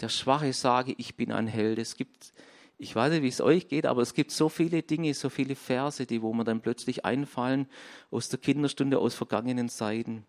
Der 0.00 0.08
Schwache 0.08 0.52
sage, 0.52 0.94
ich 0.96 1.14
bin 1.16 1.32
ein 1.32 1.46
Held. 1.46 1.78
Es 1.78 1.96
gibt, 1.96 2.32
ich 2.78 2.94
weiß 2.94 3.12
nicht, 3.12 3.22
wie 3.22 3.28
es 3.28 3.40
euch 3.40 3.68
geht, 3.68 3.86
aber 3.86 4.02
es 4.02 4.14
gibt 4.14 4.30
so 4.30 4.48
viele 4.48 4.82
Dinge, 4.82 5.12
so 5.14 5.28
viele 5.28 5.54
Verse, 5.54 6.06
die, 6.06 6.22
wo 6.22 6.32
mir 6.32 6.44
dann 6.44 6.62
plötzlich 6.62 7.04
einfallen 7.04 7.68
aus 8.10 8.28
der 8.28 8.38
Kinderstunde, 8.38 8.98
aus 8.98 9.14
vergangenen 9.14 9.68
Zeiten. 9.68 10.24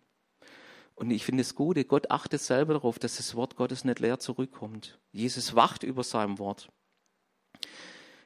Und 0.94 1.10
ich 1.10 1.24
finde 1.24 1.40
es 1.40 1.54
gut, 1.54 1.76
Gott 1.88 2.10
achtet 2.10 2.42
selber 2.42 2.74
darauf, 2.74 2.98
dass 2.98 3.16
das 3.16 3.34
Wort 3.34 3.56
Gottes 3.56 3.84
nicht 3.84 3.98
leer 3.98 4.18
zurückkommt. 4.18 4.98
Jesus 5.10 5.54
wacht 5.54 5.82
über 5.82 6.04
seinem 6.04 6.38
Wort. 6.38 6.70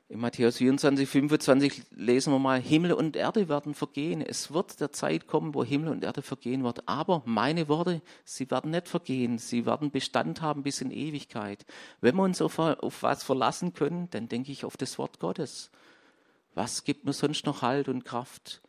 In 0.09 0.21
Matthäus 0.21 0.59
24, 0.59 1.09
25 1.09 1.83
lesen 1.91 2.33
wir 2.33 2.39
mal, 2.39 2.61
Himmel 2.61 2.93
und 2.93 3.17
Erde 3.17 3.49
werden 3.49 3.75
vergehen. 3.75 4.23
Es 4.23 4.53
wird 4.53 4.81
der 4.81 4.93
Zeit 4.93 5.27
kommen, 5.27 5.53
wo 5.53 5.65
Himmel 5.65 5.89
und 5.89 6.05
Erde 6.05 6.23
vergehen 6.23 6.63
wird. 6.63 6.89
Aber 6.89 7.23
meine 7.25 7.67
Worte, 7.67 8.01
sie 8.25 8.49
werden 8.49 8.71
nicht 8.71 8.87
vergehen. 8.87 9.39
Sie 9.39 9.67
werden 9.67 9.91
Bestand 9.91 10.43
haben 10.43 10.63
bis 10.63 10.81
in 10.81 10.93
Ewigkeit. 10.93 11.67
Wenn 12.01 12.15
wir 12.15 12.23
uns 12.23 12.41
auf, 12.41 12.57
auf 12.61 13.03
was 13.03 13.25
verlassen 13.25 13.73
können, 13.73 14.09
dann 14.11 14.29
denke 14.29 14.53
ich 14.53 14.65
auf 14.65 14.77
das 14.77 14.97
Wort 14.97 15.19
Gottes. 15.19 15.73
Was 16.55 16.85
gibt 16.85 17.05
mir 17.05 17.13
sonst 17.13 17.45
noch 17.45 17.63
Halt 17.63 17.89
und 17.89 18.05
Kraft? 18.05 18.63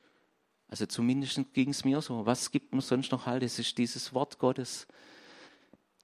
Also 0.69 0.88
zumindest 0.88 1.54
ging 1.54 1.69
es 1.69 1.86
mir 1.86 2.02
so. 2.02 2.26
Was 2.26 2.50
gibt 2.50 2.73
mir 2.73 2.82
sonst 2.82 3.12
noch 3.12 3.28
Halt? 3.28 3.43
Es 3.43 3.60
ist 3.60 3.78
dieses 3.78 4.12
Wort 4.12 4.39
Gottes, 4.39 4.88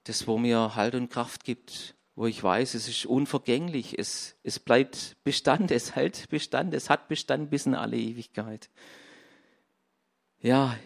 das 0.04 0.28
wo 0.28 0.38
mir 0.38 0.76
Halt 0.76 0.94
und 0.94 1.10
Kraft 1.10 1.42
gibt, 1.42 1.96
wo 2.16 2.26
ich 2.26 2.42
weiß, 2.42 2.74
es 2.74 2.88
ist 2.88 3.06
unvergänglich, 3.06 3.98
es, 3.98 4.36
es 4.42 4.58
bleibt 4.58 5.16
Bestand, 5.24 5.70
es 5.70 5.96
hält 5.96 6.28
Bestand, 6.28 6.72
es 6.74 6.88
hat 6.88 7.08
Bestand 7.08 7.50
bis 7.50 7.66
in 7.66 7.74
alle 7.74 7.96
Ewigkeit. 7.96 8.70
Ja, 10.40 10.76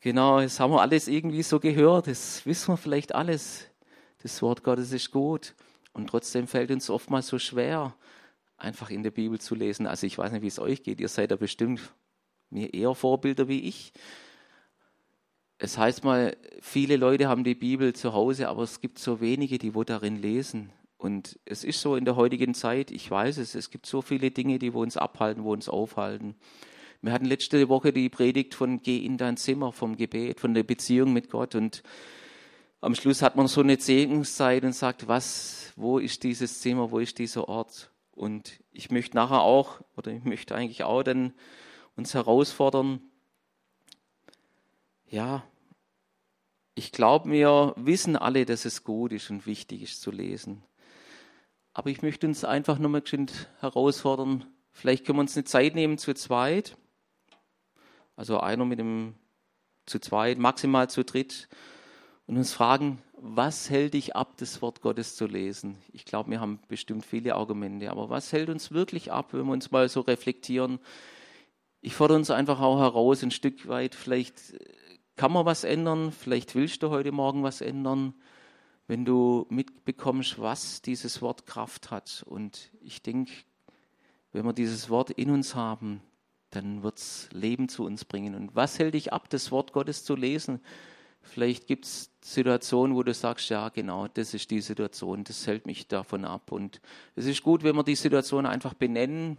genau, 0.00 0.40
das 0.40 0.60
haben 0.60 0.72
wir 0.72 0.82
alles 0.82 1.08
irgendwie 1.08 1.42
so 1.42 1.58
gehört, 1.58 2.06
das 2.06 2.46
wissen 2.46 2.72
wir 2.72 2.76
vielleicht 2.76 3.14
alles. 3.14 3.66
Das 4.22 4.42
Wort 4.42 4.64
Gottes 4.64 4.92
ist 4.92 5.10
gut 5.10 5.54
und 5.92 6.08
trotzdem 6.08 6.46
fällt 6.46 6.70
uns 6.70 6.90
oftmals 6.90 7.28
so 7.28 7.38
schwer, 7.38 7.94
einfach 8.56 8.90
in 8.90 9.02
der 9.02 9.12
Bibel 9.12 9.40
zu 9.40 9.54
lesen. 9.54 9.86
Also 9.86 10.06
ich 10.06 10.18
weiß 10.18 10.32
nicht, 10.32 10.42
wie 10.42 10.48
es 10.48 10.58
euch 10.58 10.82
geht, 10.82 11.00
ihr 11.00 11.08
seid 11.08 11.30
da 11.30 11.36
bestimmt 11.36 11.80
mir 12.50 12.72
eher 12.74 12.94
Vorbilder 12.94 13.48
wie 13.48 13.62
ich. 13.62 13.92
Es 15.58 15.76
heißt 15.76 16.04
mal, 16.04 16.36
viele 16.60 16.96
Leute 16.96 17.28
haben 17.28 17.42
die 17.42 17.56
Bibel 17.56 17.92
zu 17.92 18.12
Hause, 18.12 18.48
aber 18.48 18.62
es 18.62 18.80
gibt 18.80 18.98
so 18.98 19.20
wenige, 19.20 19.58
die 19.58 19.74
wo 19.74 19.82
darin 19.82 20.16
lesen. 20.16 20.70
Und 20.96 21.38
es 21.44 21.64
ist 21.64 21.80
so 21.80 21.96
in 21.96 22.04
der 22.04 22.14
heutigen 22.14 22.54
Zeit, 22.54 22.92
ich 22.92 23.10
weiß 23.10 23.38
es, 23.38 23.56
es 23.56 23.70
gibt 23.70 23.86
so 23.86 24.00
viele 24.00 24.30
Dinge, 24.30 24.58
die 24.60 24.72
wo 24.72 24.82
uns 24.82 24.96
abhalten, 24.96 25.42
wo 25.42 25.52
uns 25.52 25.68
aufhalten. 25.68 26.36
Wir 27.02 27.12
hatten 27.12 27.24
letzte 27.24 27.68
Woche 27.68 27.92
die 27.92 28.08
Predigt 28.08 28.54
von 28.54 28.82
Geh 28.82 28.98
in 28.98 29.16
dein 29.16 29.36
Zimmer, 29.36 29.72
vom 29.72 29.96
Gebet, 29.96 30.40
von 30.40 30.54
der 30.54 30.64
Beziehung 30.64 31.12
mit 31.12 31.30
Gott. 31.30 31.54
Und 31.54 31.82
am 32.80 32.94
Schluss 32.94 33.22
hat 33.22 33.36
man 33.36 33.48
so 33.48 33.60
eine 33.60 33.80
Segnungszeit 33.80 34.64
und 34.64 34.74
sagt, 34.74 35.08
was, 35.08 35.72
wo 35.76 35.98
ist 35.98 36.22
dieses 36.22 36.60
Zimmer, 36.60 36.90
wo 36.92 37.00
ist 37.00 37.18
dieser 37.18 37.48
Ort? 37.48 37.92
Und 38.12 38.60
ich 38.72 38.90
möchte 38.90 39.16
nachher 39.16 39.42
auch, 39.42 39.80
oder 39.96 40.12
ich 40.12 40.24
möchte 40.24 40.54
eigentlich 40.54 40.82
auch 40.84 41.02
dann 41.04 41.32
uns 41.96 42.14
herausfordern. 42.14 43.00
Ja, 45.10 45.42
ich 46.74 46.92
glaube, 46.92 47.30
wir 47.30 47.72
wissen 47.76 48.14
alle, 48.14 48.44
dass 48.44 48.66
es 48.66 48.84
gut 48.84 49.12
ist 49.12 49.30
und 49.30 49.46
wichtig 49.46 49.82
ist 49.82 50.02
zu 50.02 50.10
lesen. 50.10 50.62
Aber 51.72 51.88
ich 51.88 52.02
möchte 52.02 52.26
uns 52.26 52.44
einfach 52.44 52.78
nochmal 52.78 53.02
herausfordern. 53.60 54.44
Vielleicht 54.70 55.06
können 55.06 55.16
wir 55.16 55.22
uns 55.22 55.36
eine 55.36 55.44
Zeit 55.44 55.74
nehmen 55.74 55.96
zu 55.96 56.12
zweit. 56.14 56.76
Also 58.16 58.38
einer 58.40 58.66
mit 58.66 58.78
dem 58.80 59.14
zu 59.86 59.98
zweit, 59.98 60.36
maximal 60.36 60.90
zu 60.90 61.04
dritt. 61.04 61.48
Und 62.26 62.36
uns 62.36 62.52
fragen, 62.52 63.02
was 63.14 63.70
hält 63.70 63.94
dich 63.94 64.14
ab, 64.14 64.34
das 64.36 64.60
Wort 64.60 64.82
Gottes 64.82 65.16
zu 65.16 65.26
lesen? 65.26 65.78
Ich 65.92 66.04
glaube, 66.04 66.30
wir 66.30 66.40
haben 66.40 66.60
bestimmt 66.68 67.06
viele 67.06 67.34
Argumente. 67.34 67.90
Aber 67.90 68.10
was 68.10 68.30
hält 68.32 68.50
uns 68.50 68.72
wirklich 68.72 69.10
ab, 69.10 69.32
wenn 69.32 69.46
wir 69.46 69.52
uns 69.52 69.70
mal 69.70 69.88
so 69.88 70.00
reflektieren? 70.02 70.80
ich 71.80 71.94
fordere 71.94 72.18
uns 72.18 72.30
einfach 72.30 72.60
auch 72.60 72.80
heraus, 72.80 73.22
ein 73.22 73.30
Stück 73.30 73.68
weit, 73.68 73.94
vielleicht 73.94 74.34
kann 75.18 75.32
man 75.32 75.44
was 75.44 75.64
ändern, 75.64 76.12
vielleicht 76.12 76.54
willst 76.54 76.82
du 76.82 76.88
heute 76.88 77.12
Morgen 77.12 77.42
was 77.42 77.60
ändern, 77.60 78.14
wenn 78.86 79.04
du 79.04 79.46
mitbekommst, 79.50 80.38
was 80.38 80.80
dieses 80.80 81.20
Wort 81.20 81.44
Kraft 81.44 81.90
hat. 81.90 82.24
Und 82.26 82.70
ich 82.80 83.02
denke, 83.02 83.32
wenn 84.32 84.46
wir 84.46 84.54
dieses 84.54 84.88
Wort 84.88 85.10
in 85.10 85.30
uns 85.30 85.54
haben, 85.54 86.00
dann 86.50 86.82
wird 86.82 86.96
es 86.96 87.28
Leben 87.32 87.68
zu 87.68 87.84
uns 87.84 88.06
bringen. 88.06 88.34
Und 88.34 88.56
was 88.56 88.78
hält 88.78 88.94
dich 88.94 89.12
ab, 89.12 89.28
das 89.28 89.50
Wort 89.50 89.74
Gottes 89.74 90.04
zu 90.04 90.16
lesen? 90.16 90.60
Vielleicht 91.20 91.66
gibt 91.66 91.84
es 91.84 92.10
Situationen, 92.22 92.96
wo 92.96 93.02
du 93.02 93.12
sagst, 93.12 93.50
ja, 93.50 93.68
genau, 93.68 94.08
das 94.08 94.32
ist 94.32 94.50
die 94.50 94.62
Situation, 94.62 95.24
das 95.24 95.46
hält 95.46 95.66
mich 95.66 95.88
davon 95.88 96.24
ab. 96.24 96.50
Und 96.52 96.80
es 97.16 97.26
ist 97.26 97.42
gut, 97.42 97.64
wenn 97.64 97.76
wir 97.76 97.84
die 97.84 97.96
Situation 97.96 98.46
einfach 98.46 98.72
benennen, 98.72 99.36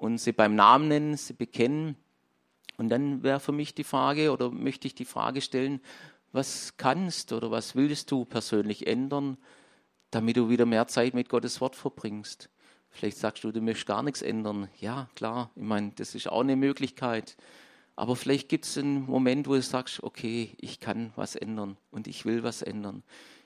und 0.00 0.16
sie 0.16 0.32
beim 0.32 0.54
Namen 0.54 0.88
nennen, 0.88 1.16
sie 1.18 1.34
bekennen. 1.34 1.94
Und 2.80 2.88
dann 2.88 3.22
wäre 3.22 3.40
für 3.40 3.52
mich 3.52 3.74
die 3.74 3.84
Frage 3.84 4.32
oder 4.32 4.50
möchte 4.50 4.86
ich 4.86 4.94
die 4.94 5.04
Frage 5.04 5.42
stellen, 5.42 5.82
was 6.32 6.78
kannst 6.78 7.30
oder 7.34 7.50
was 7.50 7.76
willst 7.76 8.10
du 8.10 8.24
persönlich 8.24 8.86
ändern, 8.86 9.36
damit 10.10 10.38
du 10.38 10.48
wieder 10.48 10.64
mehr 10.64 10.86
Zeit 10.86 11.12
mit 11.12 11.28
Gottes 11.28 11.60
Wort 11.60 11.76
verbringst? 11.76 12.48
Vielleicht 12.88 13.18
sagst 13.18 13.44
du, 13.44 13.52
du 13.52 13.60
möchtest 13.60 13.86
gar 13.86 14.02
nichts 14.02 14.22
ändern. 14.22 14.70
Ja, 14.80 15.10
klar, 15.14 15.50
ich 15.56 15.62
meine, 15.62 15.90
das 15.94 16.14
ist 16.14 16.30
auch 16.30 16.40
eine 16.40 16.56
Möglichkeit. 16.56 17.36
Aber 17.96 18.16
vielleicht 18.16 18.48
gibt 18.48 18.64
es 18.64 18.78
einen 18.78 19.04
Moment, 19.04 19.46
wo 19.46 19.52
du 19.52 19.60
sagst, 19.60 20.02
okay, 20.02 20.54
ich 20.58 20.80
kann 20.80 21.12
was 21.16 21.36
ändern 21.36 21.76
und 21.90 22.06
ich 22.06 22.24
will 22.24 22.44
was 22.44 22.62
ändern. 22.62 23.02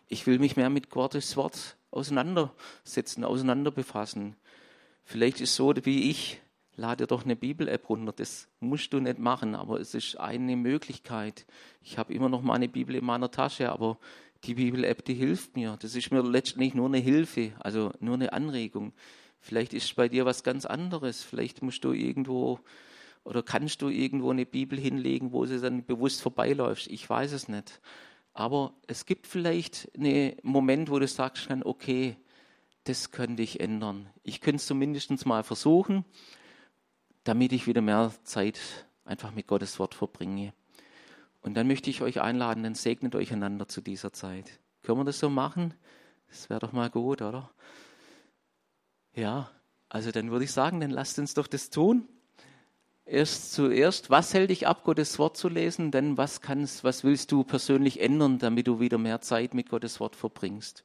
Ich 0.06 0.28
will 0.28 0.38
mich 0.38 0.54
mehr 0.54 0.70
mit 0.70 0.90
Gottes 0.90 1.36
Wort 1.36 1.76
auseinandersetzen, 1.90 3.24
auseinander 3.24 3.72
befassen. 3.72 4.36
Vielleicht 5.04 5.40
ist 5.40 5.56
so 5.56 5.74
wie 5.84 6.08
ich, 6.08 6.40
lade 6.76 7.06
doch 7.06 7.24
eine 7.24 7.36
Bibel-App 7.36 7.88
runter. 7.88 8.12
Das 8.12 8.48
musst 8.60 8.92
du 8.92 9.00
nicht 9.00 9.18
machen, 9.18 9.54
aber 9.54 9.80
es 9.80 9.94
ist 9.94 10.18
eine 10.18 10.56
Möglichkeit. 10.56 11.46
Ich 11.82 11.98
habe 11.98 12.12
immer 12.12 12.28
noch 12.28 12.42
meine 12.42 12.68
Bibel 12.68 12.94
in 12.96 13.04
meiner 13.04 13.30
Tasche, 13.30 13.70
aber 13.70 13.98
die 14.44 14.54
Bibel-App, 14.54 15.04
die 15.04 15.14
hilft 15.14 15.56
mir. 15.56 15.76
Das 15.80 15.94
ist 15.94 16.10
mir 16.10 16.22
letztendlich 16.22 16.74
nur 16.74 16.86
eine 16.86 16.98
Hilfe, 16.98 17.52
also 17.60 17.92
nur 18.00 18.14
eine 18.14 18.32
Anregung. 18.32 18.92
Vielleicht 19.40 19.74
ist 19.74 19.94
bei 19.96 20.08
dir 20.08 20.24
was 20.24 20.42
ganz 20.42 20.66
anderes. 20.66 21.22
Vielleicht 21.22 21.62
musst 21.62 21.84
du 21.84 21.92
irgendwo 21.92 22.60
oder 23.24 23.42
kannst 23.42 23.80
du 23.80 23.88
irgendwo 23.88 24.30
eine 24.30 24.44
Bibel 24.44 24.78
hinlegen, 24.78 25.32
wo 25.32 25.46
sie 25.46 25.60
dann 25.60 25.84
bewusst 25.84 26.20
vorbeiläuft. 26.20 26.88
Ich 26.88 27.08
weiß 27.08 27.32
es 27.32 27.48
nicht. 27.48 27.80
Aber 28.34 28.74
es 28.86 29.06
gibt 29.06 29.26
vielleicht 29.26 29.90
einen 29.96 30.34
Moment, 30.42 30.90
wo 30.90 30.98
du 30.98 31.06
sagst, 31.06 31.48
okay, 31.64 32.16
das 32.82 33.12
könnte 33.12 33.42
ich 33.42 33.60
ändern. 33.60 34.10
Ich 34.24 34.40
könnte 34.40 34.56
es 34.56 34.66
zumindest 34.66 35.24
mal 35.24 35.42
versuchen 35.42 36.04
damit 37.24 37.52
ich 37.52 37.66
wieder 37.66 37.80
mehr 37.80 38.12
Zeit 38.24 38.60
einfach 39.04 39.32
mit 39.32 39.46
Gottes 39.46 39.78
Wort 39.78 39.94
verbringe. 39.94 40.52
Und 41.40 41.54
dann 41.54 41.66
möchte 41.66 41.90
ich 41.90 42.00
euch 42.00 42.20
einladen, 42.20 42.62
dann 42.62 42.74
segnet 42.74 43.14
euch 43.14 43.32
einander 43.32 43.68
zu 43.68 43.80
dieser 43.80 44.12
Zeit. 44.12 44.60
Können 44.82 44.98
wir 44.98 45.04
das 45.04 45.18
so 45.18 45.28
machen? 45.28 45.74
Das 46.28 46.48
wäre 46.48 46.60
doch 46.60 46.72
mal 46.72 46.90
gut, 46.90 47.22
oder? 47.22 47.50
Ja, 49.14 49.50
also 49.88 50.10
dann 50.10 50.30
würde 50.30 50.44
ich 50.44 50.52
sagen, 50.52 50.80
dann 50.80 50.90
lasst 50.90 51.18
uns 51.18 51.34
doch 51.34 51.46
das 51.46 51.70
tun. 51.70 52.08
Erst 53.06 53.52
zuerst, 53.52 54.08
was 54.08 54.32
hält 54.32 54.48
dich 54.48 54.66
ab, 54.66 54.82
Gottes 54.84 55.18
Wort 55.18 55.36
zu 55.36 55.48
lesen? 55.48 55.90
Dann 55.90 56.16
was 56.16 56.40
kannst, 56.40 56.84
was 56.84 57.04
willst 57.04 57.30
du 57.30 57.44
persönlich 57.44 58.00
ändern, 58.00 58.38
damit 58.38 58.66
du 58.66 58.80
wieder 58.80 58.96
mehr 58.96 59.20
Zeit 59.20 59.52
mit 59.52 59.68
Gottes 59.68 60.00
Wort 60.00 60.16
verbringst? 60.16 60.84